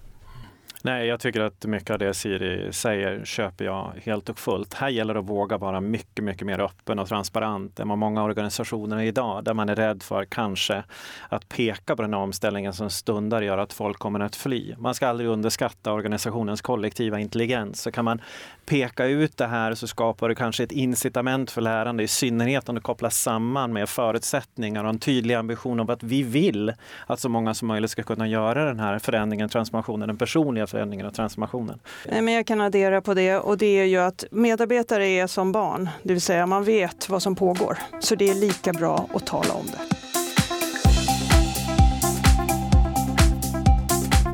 [0.85, 4.75] Nej, jag tycker att mycket av det Siri säger köper jag helt och fullt.
[4.75, 8.23] Här gäller det att våga vara mycket, mycket mer öppen och transparent än vad många
[8.23, 10.85] organisationer är idag, där man är rädd för kanske
[11.29, 14.75] att peka på den omställningen som stundar gör att folk kommer att fly.
[14.79, 17.83] Man ska aldrig underskatta organisationens kollektiva intelligens.
[17.83, 18.21] Så kan man
[18.67, 22.75] peka ut det här så skapar du kanske ett incitament för lärande, i synnerhet om
[22.75, 26.73] det kopplas samman med förutsättningar och en tydlig ambition om att vi vill
[27.07, 31.07] att så många som möjligt ska kunna göra den här förändringen, transformationen, den personliga förändringen
[31.07, 31.81] och transformationen.
[32.09, 35.53] Nej, men jag kan addera på det och det är ju att medarbetare är som
[35.53, 37.79] barn, det vill säga man vet vad som pågår.
[38.01, 39.97] Så det är lika bra att tala om det.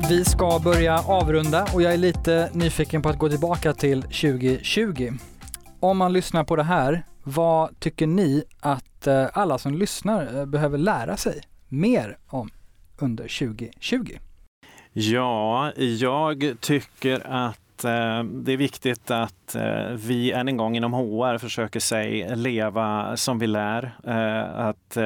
[0.09, 5.13] Vi ska börja avrunda och jag är lite nyfiken på att gå tillbaka till 2020.
[5.79, 10.45] Om man lyssnar på det här, vad tycker ni att eh, alla som lyssnar eh,
[10.45, 12.49] behöver lära sig mer om
[12.97, 14.28] under 2020?
[14.93, 20.93] Ja, jag tycker att eh, det är viktigt att eh, vi än en gång inom
[20.93, 23.91] HR försöker sig leva som vi lär.
[24.07, 24.97] Eh, att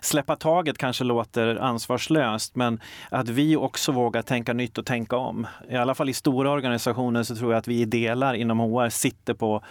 [0.00, 2.80] släppa taget kanske låter ansvarslöst, men
[3.10, 5.46] att vi också vågar tänka nytt och tänka om.
[5.70, 8.88] I alla fall i stora organisationer så tror jag att vi i delar inom HR
[8.88, 9.62] sitter på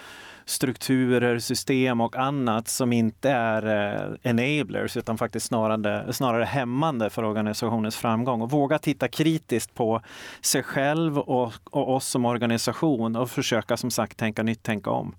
[0.45, 7.23] strukturer, system och annat som inte är eh, enablers utan faktiskt snarare, snarare hämmande för
[7.23, 8.41] organisationens framgång.
[8.41, 10.01] Och våga titta kritiskt på
[10.41, 15.15] sig själv och, och oss som organisation och försöka som sagt tänka nytt, tänka om.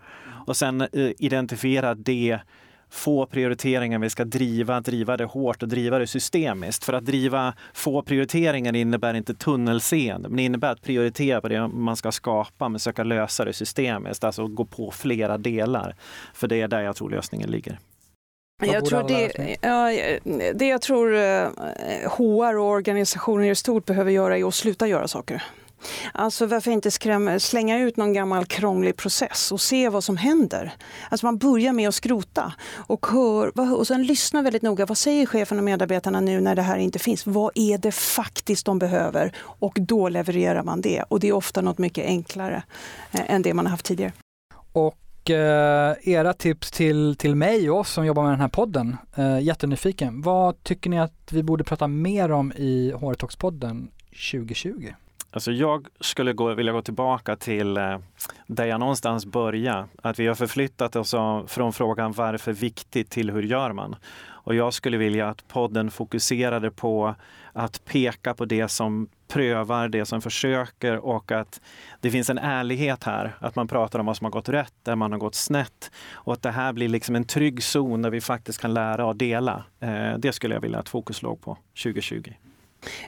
[0.46, 2.40] Och sen eh, identifiera det
[2.90, 6.84] få prioriteringar, vi ska driva, driva det hårt och driva det systemiskt.
[6.84, 11.68] För att driva få prioriteringar innebär inte tunnelseende, men det innebär att prioritera på det
[11.68, 15.94] man ska skapa, men söka lösa det systemiskt, alltså gå på flera delar.
[16.34, 17.78] För det är där jag tror lösningen ligger.
[18.62, 19.90] Jag tror det, ja,
[20.54, 21.10] det jag tror
[22.08, 25.42] HR eh, och organisationer i stort behöver göra är att sluta göra saker.
[26.12, 30.74] Alltså varför inte skrämma, slänga ut någon gammal krånglig process och se vad som händer.
[31.08, 34.86] Alltså man börjar med att skrota och, hör, och sen lyssna väldigt noga.
[34.86, 37.26] Vad säger chefen och medarbetarna nu när det här inte finns?
[37.26, 39.32] Vad är det faktiskt de behöver?
[39.38, 41.02] Och då levererar man det.
[41.08, 42.62] Och det är ofta något mycket enklare
[43.12, 44.12] eh, än det man har haft tidigare.
[44.72, 48.96] Och eh, era tips till, till mig och oss som jobbar med den här podden,
[49.16, 50.22] eh, jättenyfiken.
[50.22, 53.88] Vad tycker ni att vi borde prata mer om i HR-talks-podden
[54.32, 54.92] 2020?
[55.36, 57.98] Alltså jag skulle gå, vilja gå tillbaka till eh,
[58.46, 59.88] där jag någonstans började.
[60.02, 61.14] Att vi har förflyttat oss
[61.46, 63.96] från frågan varför viktigt till hur gör man?
[64.24, 67.14] Och jag skulle vilja att podden fokuserade på
[67.52, 71.60] att peka på det som prövar, det som försöker och att
[72.00, 73.36] det finns en ärlighet här.
[73.38, 76.32] Att man pratar om vad som har gått rätt, där man har gått snett och
[76.32, 79.64] att det här blir liksom en trygg zon där vi faktiskt kan lära och dela.
[79.80, 82.32] Eh, det skulle jag vilja att fokus låg på 2020.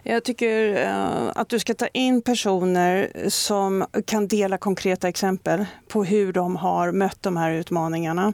[0.03, 6.05] Jag tycker uh, att du ska ta in personer som kan dela konkreta exempel på
[6.05, 8.33] hur de har mött de här utmaningarna.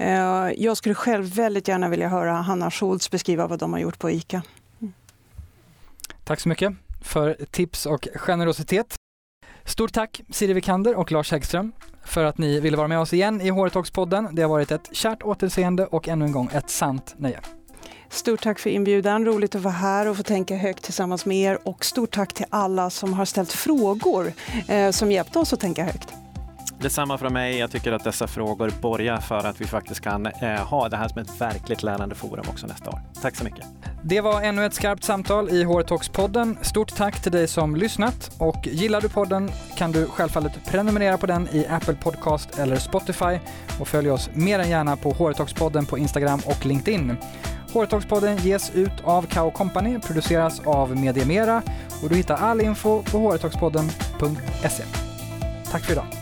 [0.00, 3.98] Uh, jag skulle själv väldigt gärna vilja höra Hanna Schultz beskriva vad de har gjort
[3.98, 4.42] på ICA.
[4.80, 4.92] Mm.
[6.24, 6.72] Tack så mycket
[7.02, 8.94] för tips och generositet.
[9.64, 11.72] Stort tack Siri Vikander och Lars Häggström
[12.04, 14.28] för att ni ville vara med oss igen i HR-talks-podden.
[14.32, 17.40] Det har varit ett kärt återseende och ännu en gång ett sant nöje.
[18.08, 19.24] Stort tack för inbjudan.
[19.24, 21.58] Roligt att vara här och få tänka högt tillsammans med er.
[21.64, 24.32] Och stort tack till alla som har ställt frågor
[24.68, 26.08] eh, som hjälpte oss att tänka högt.
[26.80, 27.58] Detsamma från mig.
[27.58, 31.08] Jag tycker att dessa frågor borgar för att vi faktiskt kan eh, ha det här
[31.08, 33.00] som ett verkligt lärande forum också nästa år.
[33.22, 33.66] Tack så mycket.
[34.02, 36.56] Det var ännu ett skarpt samtal i HR Talks-podden.
[36.62, 41.26] Stort tack till dig som lyssnat och gillar du podden kan du självfallet prenumerera på
[41.26, 43.38] den i Apple Podcast eller Spotify
[43.80, 47.16] och följ oss mer än gärna på HR Talks-podden på Instagram och LinkedIn.
[47.72, 51.62] Hårtalkspodden ges ut av Kao Company, produceras av Media Mera
[52.02, 54.84] och du hittar all info på hårtalkspodden.se.
[55.70, 56.19] Tack för idag!